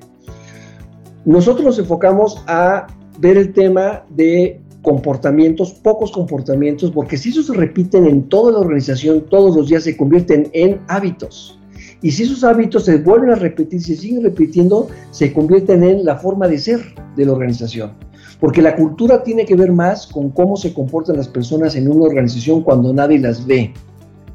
Nosotros 1.25 1.65
nos 1.65 1.79
enfocamos 1.79 2.43
a 2.45 2.85
ver 3.19 3.37
el 3.37 3.51
tema 3.53 4.05
de 4.09 4.61
comportamientos, 4.83 5.73
pocos 5.73 6.11
comportamientos, 6.11 6.91
porque 6.91 7.17
si 7.17 7.29
esos 7.29 7.47
se 7.47 7.53
repiten 7.53 8.05
en 8.05 8.29
toda 8.29 8.51
la 8.51 8.59
organización 8.59 9.25
todos 9.29 9.55
los 9.55 9.67
días, 9.67 9.83
se 9.83 9.97
convierten 9.97 10.49
en 10.53 10.79
hábitos. 10.87 11.59
Y 12.03 12.11
si 12.11 12.23
esos 12.23 12.43
hábitos 12.43 12.85
se 12.85 12.97
vuelven 12.97 13.31
a 13.31 13.35
repetir, 13.35 13.81
se 13.81 13.95
siguen 13.95 14.23
repitiendo, 14.23 14.87
se 15.09 15.33
convierten 15.33 15.83
en 15.83 16.05
la 16.05 16.17
forma 16.17 16.47
de 16.47 16.59
ser 16.59 16.79
de 17.15 17.25
la 17.25 17.31
organización. 17.31 17.93
Porque 18.39 18.61
la 18.61 18.75
cultura 18.75 19.23
tiene 19.23 19.45
que 19.45 19.55
ver 19.55 19.71
más 19.71 20.05
con 20.05 20.29
cómo 20.29 20.55
se 20.55 20.73
comportan 20.73 21.17
las 21.17 21.27
personas 21.27 21.75
en 21.75 21.89
una 21.89 22.05
organización 22.05 22.61
cuando 22.61 22.93
nadie 22.93 23.17
las 23.17 23.47
ve. 23.47 23.73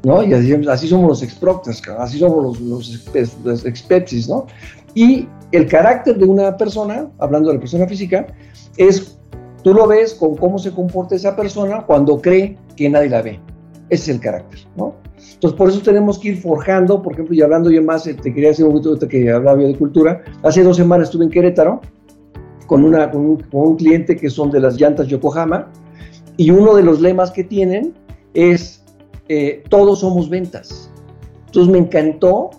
¿no? 0.03 0.23
Y 0.23 0.33
así, 0.33 0.87
somos 0.87 1.07
los 1.07 1.23
exproctors, 1.23 1.81
así 1.99 2.19
somos 2.19 2.59
los, 2.59 3.05
los, 3.45 3.65
expepsis, 3.65 4.27
¿no? 4.27 4.47
Y 4.93 5.27
el 5.51 5.67
carácter 5.67 6.17
de 6.17 6.25
una 6.25 6.57
persona, 6.57 7.09
hablando 7.19 7.49
de 7.49 7.55
la 7.55 7.59
persona 7.59 7.87
física, 7.87 8.27
es, 8.77 9.17
tú 9.63 9.73
lo 9.73 9.87
ves 9.87 10.13
con 10.13 10.35
cómo 10.35 10.59
se 10.59 10.71
comporta 10.71 11.15
esa 11.15 11.35
persona 11.35 11.83
cuando 11.85 12.21
cree 12.21 12.57
que 12.75 12.89
nadie 12.89 13.09
la 13.09 13.21
ve. 13.21 13.39
Ese 13.89 14.11
es 14.11 14.15
el 14.15 14.21
carácter, 14.21 14.59
¿no? 14.75 14.95
Entonces, 15.33 15.57
por 15.57 15.69
eso 15.69 15.81
tenemos 15.81 16.19
que 16.19 16.29
ir 16.29 16.37
forjando, 16.41 17.01
por 17.01 17.13
ejemplo, 17.13 17.35
y 17.35 17.41
hablando 17.41 17.69
yo 17.69 17.83
más, 17.83 18.07
eh, 18.07 18.13
te 18.13 18.33
quería 18.33 18.49
decir 18.49 18.65
un 18.65 18.81
poquito 18.81 19.07
que 19.07 19.31
hablaba 19.31 19.61
yo 19.61 19.67
de 19.67 19.77
cultura, 19.77 20.23
hace 20.43 20.63
dos 20.63 20.77
semanas 20.77 21.07
estuve 21.07 21.25
en 21.25 21.31
Querétaro 21.31 21.81
con, 22.67 22.83
una, 22.83 23.11
con, 23.11 23.41
un, 23.51 23.75
cliente 23.75 24.15
que 24.15 24.29
son 24.29 24.51
de 24.51 24.59
las 24.59 24.79
llantas 24.79 25.07
Yokohama, 25.07 25.71
y 26.37 26.51
uno 26.51 26.73
de 26.75 26.83
los 26.83 27.01
lemas 27.01 27.31
que 27.31 27.43
tienen 27.43 27.93
es, 28.33 28.83
eh, 29.27 29.63
todos 29.69 29.99
somos 29.99 30.29
ventas. 30.29 30.89
Entonces 31.47 31.71
me 31.71 31.79
encantó 31.79 32.51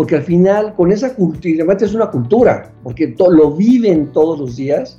porque 0.00 0.16
al 0.16 0.22
final 0.22 0.74
con 0.76 0.90
esa 0.90 1.14
cultura, 1.14 1.76
es 1.78 1.92
una 1.92 2.10
cultura, 2.10 2.72
porque 2.82 3.14
lo 3.18 3.50
viven 3.50 4.10
todos 4.12 4.40
los 4.40 4.56
días, 4.56 4.96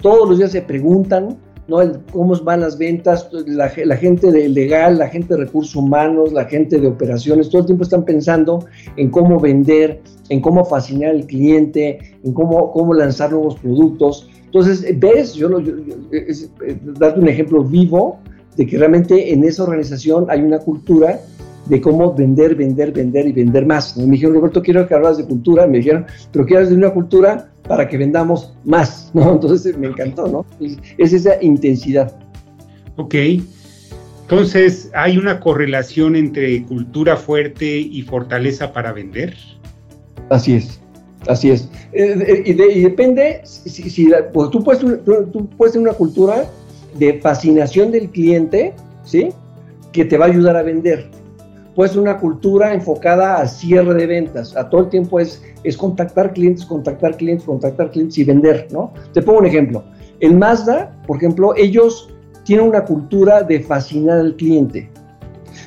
todos 0.00 0.26
los 0.26 0.38
días 0.38 0.52
se 0.52 0.62
preguntan, 0.62 1.36
¿no? 1.66 1.80
cómo 2.10 2.34
van 2.42 2.62
las 2.62 2.78
ventas, 2.78 3.28
la, 3.30 3.68
gente 3.68 4.32
de 4.32 4.48
legal, 4.48 4.96
la 4.96 5.08
gente 5.08 5.34
de 5.34 5.44
recursos 5.44 5.76
humanos, 5.76 6.32
la 6.32 6.46
gente 6.46 6.80
de 6.80 6.86
operaciones, 6.86 7.50
todo 7.50 7.60
el 7.60 7.66
tiempo 7.66 7.84
están 7.84 8.06
pensando 8.06 8.64
en 8.96 9.10
cómo 9.10 9.38
vender, 9.38 10.00
en 10.30 10.40
cómo 10.40 10.64
fascinar 10.64 11.10
al 11.10 11.26
cliente, 11.26 11.98
en 12.24 12.32
cómo, 12.32 12.72
cómo 12.72 12.94
lanzar 12.94 13.32
nuevos 13.32 13.56
productos. 13.56 14.30
Entonces, 14.46 14.98
ves, 14.98 15.34
yo, 15.34 15.50
darte 16.98 17.20
un 17.20 17.28
ejemplo 17.28 17.62
vivo 17.62 18.18
de 18.56 18.64
que 18.64 18.78
realmente 18.78 19.30
en 19.30 19.44
esa 19.44 19.64
organización 19.64 20.24
hay 20.30 20.40
una 20.40 20.58
cultura 20.58 21.20
de 21.68 21.80
cómo 21.80 22.14
vender, 22.14 22.54
vender, 22.54 22.92
vender 22.92 23.26
y 23.26 23.32
vender 23.32 23.66
más. 23.66 23.96
Me 23.96 24.12
dijeron, 24.12 24.34
Roberto, 24.34 24.62
quiero 24.62 24.86
que 24.86 24.94
hablas 24.94 25.18
de 25.18 25.24
cultura. 25.24 25.66
Me 25.66 25.78
dijeron, 25.78 26.06
pero 26.32 26.46
quiero 26.46 26.66
de 26.66 26.74
una 26.74 26.90
cultura 26.90 27.50
para 27.66 27.86
que 27.88 27.98
vendamos 27.98 28.54
más, 28.64 29.10
¿no? 29.14 29.32
Entonces 29.32 29.76
me 29.76 29.88
encantó, 29.88 30.28
¿no? 30.28 30.46
Es 30.96 31.12
esa 31.12 31.42
intensidad. 31.42 32.16
Ok. 32.96 33.14
Entonces, 34.22 34.90
¿hay 34.94 35.16
una 35.16 35.40
correlación 35.40 36.14
entre 36.14 36.62
cultura 36.64 37.16
fuerte 37.16 37.78
y 37.78 38.02
fortaleza 38.02 38.72
para 38.72 38.92
vender? 38.92 39.34
Así 40.28 40.54
es, 40.54 40.80
así 41.26 41.50
es. 41.50 41.70
Eh, 41.92 42.42
y, 42.44 42.82
depende, 42.82 43.40
si, 43.44 44.10
pues 44.34 44.50
tú, 44.50 44.62
puedes, 44.62 44.80
tú 44.82 45.48
puedes 45.56 45.72
tener 45.72 45.88
una 45.88 45.96
cultura 45.96 46.44
de 46.98 47.14
fascinación 47.20 47.90
del 47.90 48.10
cliente, 48.10 48.74
¿sí? 49.02 49.30
Que 49.92 50.04
te 50.04 50.18
va 50.18 50.26
a 50.26 50.28
ayudar 50.28 50.56
a 50.56 50.62
vender 50.62 51.08
pues 51.78 51.94
una 51.94 52.18
cultura 52.18 52.74
enfocada 52.74 53.36
al 53.36 53.48
cierre 53.48 53.94
de 53.94 54.04
ventas. 54.08 54.56
A 54.56 54.68
todo 54.68 54.80
el 54.80 54.88
tiempo 54.88 55.20
es, 55.20 55.40
es 55.62 55.76
contactar 55.76 56.32
clientes, 56.32 56.66
contactar 56.66 57.16
clientes, 57.16 57.46
contactar 57.46 57.92
clientes 57.92 58.18
y 58.18 58.24
vender, 58.24 58.66
¿no? 58.72 58.92
Te 59.12 59.22
pongo 59.22 59.38
un 59.38 59.46
ejemplo. 59.46 59.84
El 60.18 60.36
Mazda, 60.36 61.00
por 61.06 61.18
ejemplo, 61.18 61.54
ellos 61.56 62.12
tienen 62.42 62.66
una 62.66 62.84
cultura 62.84 63.44
de 63.44 63.60
fascinar 63.60 64.18
al 64.18 64.34
cliente. 64.34 64.90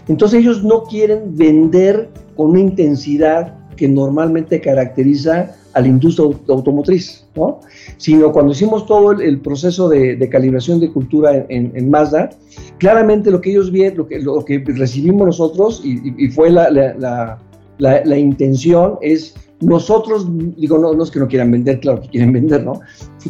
Entonces 0.10 0.42
ellos 0.42 0.66
no 0.66 0.84
quieren 0.84 1.34
vender 1.38 2.10
con 2.36 2.50
una 2.50 2.60
intensidad 2.60 3.56
que 3.78 3.88
normalmente 3.88 4.60
caracteriza 4.60 5.56
a 5.74 5.82
la 5.82 5.88
industria 5.88 6.28
automotriz, 6.50 7.26
¿no? 7.36 7.60
Sino 7.98 8.32
cuando 8.32 8.52
hicimos 8.52 8.86
todo 8.86 9.12
el, 9.12 9.40
proceso 9.40 9.90
de, 9.90 10.30
calibración 10.30 10.80
de 10.80 10.92
cultura 10.92 11.46
en, 11.50 11.72
en 11.76 11.90
Mazda, 11.90 12.30
claramente 12.78 13.32
lo 13.32 13.42
que 13.42 13.52
ellos 13.52 13.72
vieron, 13.72 14.00
lo 14.00 14.08
que, 14.08 14.20
lo 14.20 14.44
que 14.44 14.64
recibimos 14.66 15.28
nosotros, 15.28 15.82
y, 15.84 16.28
fue 16.30 16.50
la, 16.50 16.70
la, 16.70 17.40
la, 17.78 18.18
intención, 18.18 18.98
es 19.02 19.36
nosotros, 19.62 20.28
digo, 20.58 20.78
no, 20.78 20.94
no 20.94 21.04
es 21.04 21.12
que 21.12 21.20
no 21.20 21.28
quieran 21.28 21.52
vender, 21.52 21.80
claro 21.80 22.02
que 22.02 22.10
quieren 22.10 22.34
vender, 22.40 22.64
¿no? 22.64 22.80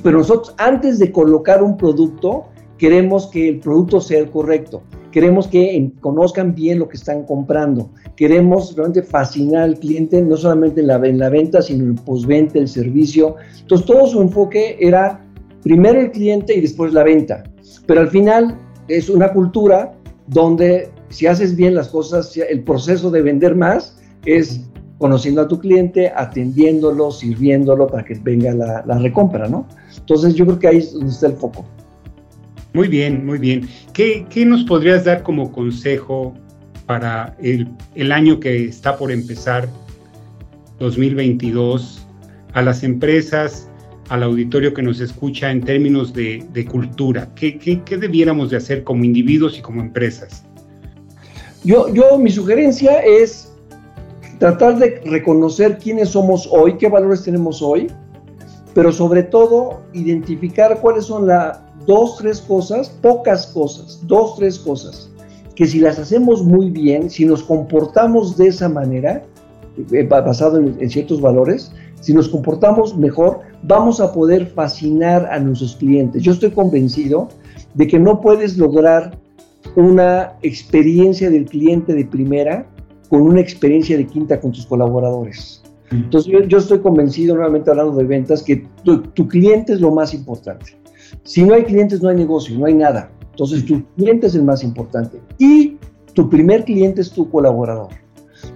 Pero 0.03 0.19
nosotros, 0.19 0.55
antes 0.57 0.99
de 0.99 1.11
colocar 1.11 1.61
un 1.61 1.77
producto, 1.77 2.45
queremos 2.77 3.27
que 3.27 3.49
el 3.49 3.59
producto 3.59 4.01
sea 4.01 4.19
el 4.19 4.29
correcto. 4.29 4.81
Queremos 5.11 5.47
que 5.47 5.91
conozcan 5.99 6.55
bien 6.55 6.79
lo 6.79 6.87
que 6.87 6.97
están 6.97 7.23
comprando, 7.25 7.91
queremos 8.15 8.75
realmente 8.75 9.03
fascinar 9.03 9.63
al 9.63 9.79
cliente, 9.79 10.21
no 10.21 10.37
solamente 10.37 10.81
en 10.81 10.87
la, 10.87 10.95
en 10.95 11.19
la 11.19 11.29
venta, 11.29 11.61
sino 11.61 11.83
en 11.83 11.95
postventa, 11.95 12.59
el 12.59 12.67
servicio. 12.67 13.35
Entonces, 13.59 13.85
todo 13.85 14.07
su 14.07 14.21
enfoque 14.21 14.77
era 14.79 15.23
primero 15.63 15.99
el 15.99 16.11
cliente 16.11 16.55
y 16.55 16.61
después 16.61 16.93
la 16.93 17.03
venta. 17.03 17.43
Pero 17.85 18.01
al 18.01 18.09
final 18.09 18.57
es 18.87 19.09
una 19.09 19.31
cultura 19.31 19.93
donde 20.27 20.89
si 21.09 21.27
haces 21.27 21.55
bien 21.55 21.75
las 21.75 21.89
cosas, 21.89 22.35
el 22.37 22.63
proceso 22.63 23.11
de 23.11 23.21
vender 23.21 23.55
más 23.55 23.97
es 24.25 24.61
conociendo 24.97 25.41
a 25.41 25.47
tu 25.47 25.59
cliente, 25.59 26.11
atendiéndolo, 26.15 27.11
sirviéndolo 27.11 27.87
para 27.87 28.05
que 28.05 28.13
venga 28.23 28.53
la, 28.53 28.83
la 28.85 28.99
recompra, 28.99 29.47
¿no? 29.47 29.67
Entonces 29.97 30.35
yo 30.35 30.45
creo 30.45 30.59
que 30.59 30.67
ahí 30.67 30.77
es 30.77 30.93
donde 30.93 31.09
está 31.09 31.27
el 31.27 31.33
foco. 31.33 31.65
Muy 32.73 32.87
bien, 32.87 33.25
muy 33.25 33.37
bien. 33.37 33.67
¿Qué, 33.93 34.25
nos 34.45 34.63
podrías 34.63 35.03
dar 35.03 35.23
como 35.23 35.51
consejo 35.51 36.33
para 36.85 37.35
el, 37.41 38.11
año 38.11 38.39
que 38.39 38.65
está 38.65 38.97
por 38.97 39.11
empezar, 39.11 39.67
2022, 40.79 42.05
a 42.53 42.61
las 42.61 42.83
empresas, 42.83 43.67
al 44.09 44.23
auditorio 44.23 44.73
que 44.73 44.81
nos 44.81 45.01
escucha 45.01 45.51
en 45.51 45.61
términos 45.61 46.13
de, 46.13 46.67
cultura? 46.69 47.29
¿Qué, 47.35 47.57
¿Qué, 47.57 47.81
qué, 47.83 47.97
debiéramos 47.97 48.49
de 48.51 48.57
hacer 48.57 48.83
como 48.85 49.03
individuos 49.03 49.57
y 49.57 49.61
como 49.61 49.81
empresas? 49.81 50.45
Yo, 51.65 51.93
yo, 51.93 52.17
mi 52.17 52.31
sugerencia 52.31 52.99
es 52.99 53.53
tratar 54.39 54.79
de 54.79 55.01
reconocer 55.05 55.77
quiénes 55.77 56.09
somos 56.09 56.47
hoy, 56.49 56.77
qué 56.77 56.87
valores 56.87 57.23
tenemos 57.23 57.61
hoy, 57.61 57.87
pero 58.73 58.91
sobre 58.91 59.23
todo 59.23 59.81
identificar 59.93 60.79
cuáles 60.79 61.05
son 61.05 61.27
las 61.27 61.59
dos, 61.85 62.17
tres 62.17 62.41
cosas, 62.41 62.89
pocas 62.89 63.47
cosas, 63.47 64.01
dos, 64.07 64.35
tres 64.37 64.59
cosas, 64.59 65.09
que 65.55 65.65
si 65.65 65.79
las 65.79 65.99
hacemos 65.99 66.43
muy 66.43 66.69
bien, 66.69 67.09
si 67.09 67.25
nos 67.25 67.43
comportamos 67.43 68.37
de 68.37 68.47
esa 68.47 68.69
manera, 68.69 69.23
eh, 69.91 70.03
basado 70.03 70.57
en, 70.57 70.77
en 70.79 70.89
ciertos 70.89 71.21
valores, 71.21 71.71
si 71.99 72.13
nos 72.13 72.29
comportamos 72.29 72.97
mejor, 72.97 73.41
vamos 73.63 73.99
a 73.99 74.11
poder 74.11 74.47
fascinar 74.47 75.27
a 75.31 75.39
nuestros 75.39 75.75
clientes. 75.75 76.23
Yo 76.23 76.31
estoy 76.31 76.51
convencido 76.51 77.29
de 77.75 77.87
que 77.87 77.99
no 77.99 78.21
puedes 78.21 78.57
lograr 78.57 79.17
una 79.75 80.33
experiencia 80.41 81.29
del 81.29 81.45
cliente 81.45 81.93
de 81.93 82.05
primera 82.05 82.65
con 83.09 83.21
una 83.21 83.41
experiencia 83.41 83.97
de 83.97 84.07
quinta 84.07 84.39
con 84.39 84.51
tus 84.51 84.65
colaboradores. 84.65 85.61
Entonces 85.91 86.47
yo, 86.47 86.57
estoy 86.57 86.79
convencido, 86.79 87.35
nuevamente 87.35 87.69
hablando 87.69 87.97
de 87.97 88.05
ventas, 88.05 88.41
que 88.41 88.65
tu, 88.83 89.27
cliente 89.27 89.73
es 89.73 89.81
lo 89.81 89.91
más 89.91 90.13
importante. 90.13 90.77
Si 91.23 91.43
no 91.43 91.53
hay 91.53 91.63
clientes, 91.63 92.01
no 92.01 92.09
hay 92.09 92.15
negocio, 92.15 92.57
no 92.57 92.65
hay 92.65 92.73
nada. 92.73 93.11
Entonces 93.31 93.65
tu 93.65 93.83
cliente 93.95 94.27
es 94.27 94.35
el 94.35 94.43
más 94.43 94.63
importante. 94.63 95.21
Y 95.37 95.77
tu 96.13 96.29
primer 96.29 96.63
cliente 96.63 97.01
es 97.01 97.11
tu 97.11 97.29
colaborador. 97.29 97.89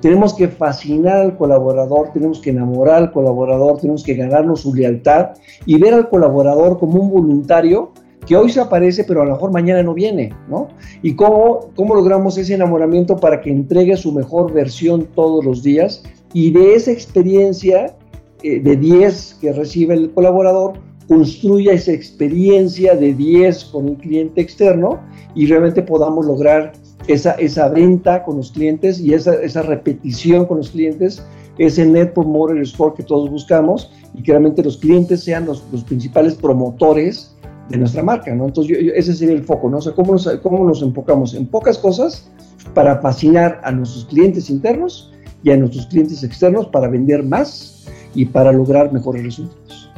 Tenemos 0.02 0.34
que 0.34 0.48
fascinar 0.48 1.18
al 1.18 1.38
colaborador, 1.38 2.12
tenemos 2.12 2.40
que 2.40 2.50
enamorar 2.50 2.96
al 2.96 3.12
colaborador, 3.12 3.80
tenemos 3.80 4.04
que 4.04 4.16
ganarnos 4.16 4.62
su 4.62 4.74
lealtad 4.74 5.32
y 5.66 5.78
ver 5.80 5.94
al 5.94 6.10
colaborador 6.10 6.80
como 6.80 7.02
un 7.02 7.12
voluntario 7.12 7.92
que 8.26 8.36
hoy 8.36 8.50
se 8.50 8.60
aparece, 8.60 9.04
pero 9.04 9.22
a 9.22 9.26
lo 9.26 9.34
mejor 9.34 9.52
mañana 9.52 9.84
no 9.84 9.94
viene, 9.94 10.34
¿no? 10.50 10.70
Y 11.04 11.16
cómo, 11.16 11.70
cómo 11.76 11.94
logramos 11.94 12.38
ese 12.40 12.56
enamoramiento 12.56 13.18
para 13.18 13.42
que 13.42 13.52
entregue 13.52 13.96
su 13.98 14.12
mejor 14.12 14.52
versión 14.52 15.08
todos 15.14 15.46
los 15.46 15.62
días 15.62 16.04
y 16.36 16.52
de 16.52 16.76
esa 16.76 16.92
experiencia 16.92 17.96
eh, 18.44 18.60
de 18.60 18.76
10 18.76 19.38
que 19.40 19.54
recibe 19.54 19.94
el 19.94 20.12
colaborador, 20.12 20.74
construya 21.08 21.72
esa 21.72 21.94
experiencia 21.94 22.94
de 22.94 23.14
10 23.14 23.64
con 23.66 23.88
el 23.88 23.96
cliente 23.96 24.42
externo 24.42 25.00
y 25.34 25.48
realmente 25.48 25.82
podamos 25.82 26.26
lograr 26.26 26.74
esa, 27.08 27.32
esa 27.36 27.70
venta 27.70 28.22
con 28.26 28.36
los 28.36 28.52
clientes 28.52 29.00
y 29.00 29.14
esa, 29.14 29.36
esa 29.36 29.62
repetición 29.62 30.46
con 30.46 30.58
los 30.58 30.72
clientes, 30.72 31.26
ese 31.58 31.86
Net 31.86 32.12
Promoter 32.12 32.68
Score 32.68 32.96
que 32.96 33.04
todos 33.04 33.30
buscamos 33.30 33.90
y 34.14 34.22
que 34.22 34.34
realmente 34.34 34.62
los 34.62 34.76
clientes 34.76 35.24
sean 35.24 35.46
los, 35.46 35.64
los 35.72 35.86
principales 35.86 36.36
promotores 36.36 37.34
de 37.70 37.78
nuestra 37.78 38.04
marca, 38.04 38.36
¿no? 38.36 38.48
Entonces, 38.48 38.78
ese 38.94 39.14
sería 39.14 39.36
el 39.36 39.46
foco, 39.46 39.70
¿no? 39.70 39.78
O 39.78 39.96
¿cómo 39.96 40.12
nos, 40.12 40.28
¿cómo 40.44 40.66
nos 40.66 40.82
enfocamos 40.82 41.34
en 41.34 41.48
pocas 41.48 41.78
cosas 41.78 42.30
para 42.74 43.00
fascinar 43.00 43.62
a 43.64 43.72
nuestros 43.72 44.04
clientes 44.04 44.50
internos 44.50 45.14
y 45.46 45.52
a 45.52 45.58
nuestros 45.58 45.86
clientes 45.86 46.24
externos 46.24 46.66
para 46.66 46.88
vender 46.90 47.24
más 47.24 47.86
y 48.16 48.26
para 48.26 48.52
lograr 48.52 48.92
mejores 48.92 49.24
resultados? 49.24 49.92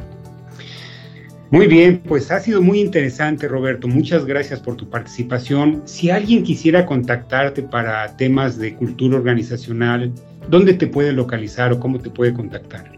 Muy 1.50 1.66
bien, 1.66 2.02
pues 2.06 2.30
ha 2.30 2.38
sido 2.38 2.60
muy 2.60 2.80
interesante, 2.80 3.48
Roberto. 3.48 3.88
Muchas 3.88 4.26
gracias 4.26 4.60
por 4.60 4.76
tu 4.76 4.90
participación. 4.90 5.80
Si 5.86 6.10
alguien 6.10 6.42
quisiera 6.42 6.84
contactarte 6.84 7.62
para 7.62 8.14
temas 8.18 8.58
de 8.58 8.74
cultura 8.74 9.16
organizacional, 9.16 10.12
¿dónde 10.50 10.74
te 10.74 10.86
puede 10.86 11.12
localizar 11.12 11.72
o 11.72 11.80
cómo 11.80 11.98
te 11.98 12.10
puede 12.10 12.34
contactar? 12.34 12.92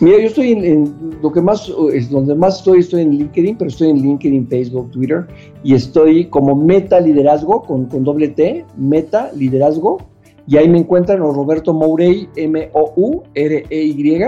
Mira, 0.00 0.16
yo 0.18 0.28
estoy 0.28 0.52
en, 0.52 0.94
lo 1.22 1.30
que 1.30 1.42
más, 1.42 1.70
es 1.92 2.08
donde 2.08 2.34
más 2.34 2.60
estoy, 2.60 2.78
estoy 2.78 3.02
en 3.02 3.10
LinkedIn, 3.10 3.58
pero 3.58 3.68
estoy 3.68 3.90
en 3.90 4.00
LinkedIn, 4.00 4.48
Facebook, 4.48 4.90
Twitter, 4.92 5.26
y 5.62 5.74
estoy 5.74 6.24
como 6.24 6.56
Meta 6.56 6.98
Liderazgo, 6.98 7.62
con, 7.64 7.84
con 7.84 8.04
doble 8.04 8.28
T, 8.28 8.64
Meta 8.78 9.30
Liderazgo, 9.36 9.98
y 10.46 10.56
ahí 10.56 10.68
me 10.68 10.78
encuentran 10.78 11.20
o 11.22 11.32
Roberto 11.32 11.72
Mourey, 11.72 12.28
M-O-U-R-E-Y, 12.36 14.24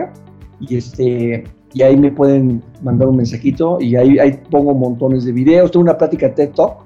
y 0.60 0.76
este, 0.76 1.44
y 1.74 1.82
ahí 1.82 1.96
me 1.96 2.12
pueden 2.12 2.62
mandar 2.82 3.08
un 3.08 3.16
mensajito, 3.16 3.78
y 3.80 3.96
ahí, 3.96 4.18
ahí 4.18 4.38
pongo 4.50 4.74
montones 4.74 5.24
de 5.24 5.32
videos, 5.32 5.70
tengo 5.70 5.84
una 5.84 5.98
plática 5.98 6.34
TED 6.34 6.50
Talk, 6.50 6.84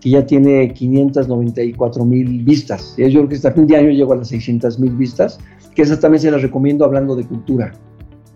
que 0.00 0.10
ya 0.10 0.24
tiene 0.24 0.72
594 0.72 2.04
mil 2.04 2.44
vistas, 2.44 2.94
yo 2.96 3.08
creo 3.08 3.28
que 3.28 3.34
hasta 3.36 3.52
fin 3.52 3.66
de 3.66 3.76
año 3.76 3.90
llego 3.90 4.12
a 4.12 4.16
las 4.16 4.28
600 4.28 4.78
mil 4.78 4.92
vistas, 4.92 5.38
que 5.74 5.82
esas 5.82 6.00
también 6.00 6.20
se 6.20 6.30
las 6.30 6.42
recomiendo 6.42 6.84
hablando 6.84 7.16
de 7.16 7.24
cultura. 7.24 7.72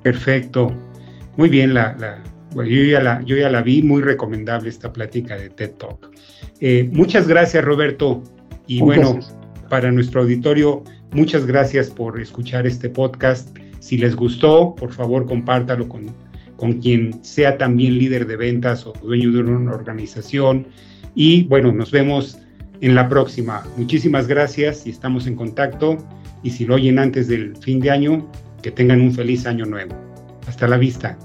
Perfecto. 0.02 0.72
Muy 1.36 1.48
bien, 1.48 1.74
la, 1.74 1.96
yo, 2.54 2.62
ya 2.64 3.00
la, 3.00 3.22
yo 3.22 3.36
ya 3.36 3.48
la 3.48 3.62
vi, 3.62 3.82
muy 3.82 4.02
recomendable 4.02 4.68
esta 4.68 4.92
plática 4.92 5.36
de 5.36 5.50
TED 5.50 5.72
Talk. 5.72 6.10
Eh, 6.60 6.88
muchas 6.92 7.26
gracias, 7.26 7.64
Roberto. 7.64 8.22
Y 8.66 8.80
bueno, 8.80 9.18
para 9.72 9.90
nuestro 9.90 10.20
auditorio, 10.20 10.84
muchas 11.12 11.46
gracias 11.46 11.88
por 11.88 12.20
escuchar 12.20 12.66
este 12.66 12.90
podcast. 12.90 13.56
Si 13.80 13.96
les 13.96 14.14
gustó, 14.14 14.74
por 14.74 14.92
favor, 14.92 15.24
compártalo 15.24 15.88
con, 15.88 16.14
con 16.58 16.74
quien 16.74 17.24
sea 17.24 17.56
también 17.56 17.96
líder 17.96 18.26
de 18.26 18.36
ventas 18.36 18.86
o 18.86 18.92
dueño 19.02 19.32
de 19.32 19.40
una 19.40 19.72
organización. 19.72 20.66
Y 21.14 21.44
bueno, 21.44 21.72
nos 21.72 21.90
vemos 21.90 22.36
en 22.82 22.94
la 22.94 23.08
próxima. 23.08 23.62
Muchísimas 23.78 24.26
gracias 24.26 24.86
y 24.86 24.90
estamos 24.90 25.26
en 25.26 25.36
contacto. 25.36 25.96
Y 26.42 26.50
si 26.50 26.66
lo 26.66 26.74
oyen 26.74 26.98
antes 26.98 27.28
del 27.28 27.56
fin 27.56 27.80
de 27.80 27.92
año, 27.92 28.30
que 28.60 28.72
tengan 28.72 29.00
un 29.00 29.14
feliz 29.14 29.46
año 29.46 29.64
nuevo. 29.64 29.94
Hasta 30.46 30.68
la 30.68 30.76
vista. 30.76 31.16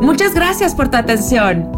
Muchas 0.00 0.32
gracias 0.32 0.76
por 0.76 0.88
tu 0.88 0.96
atención. 0.96 1.77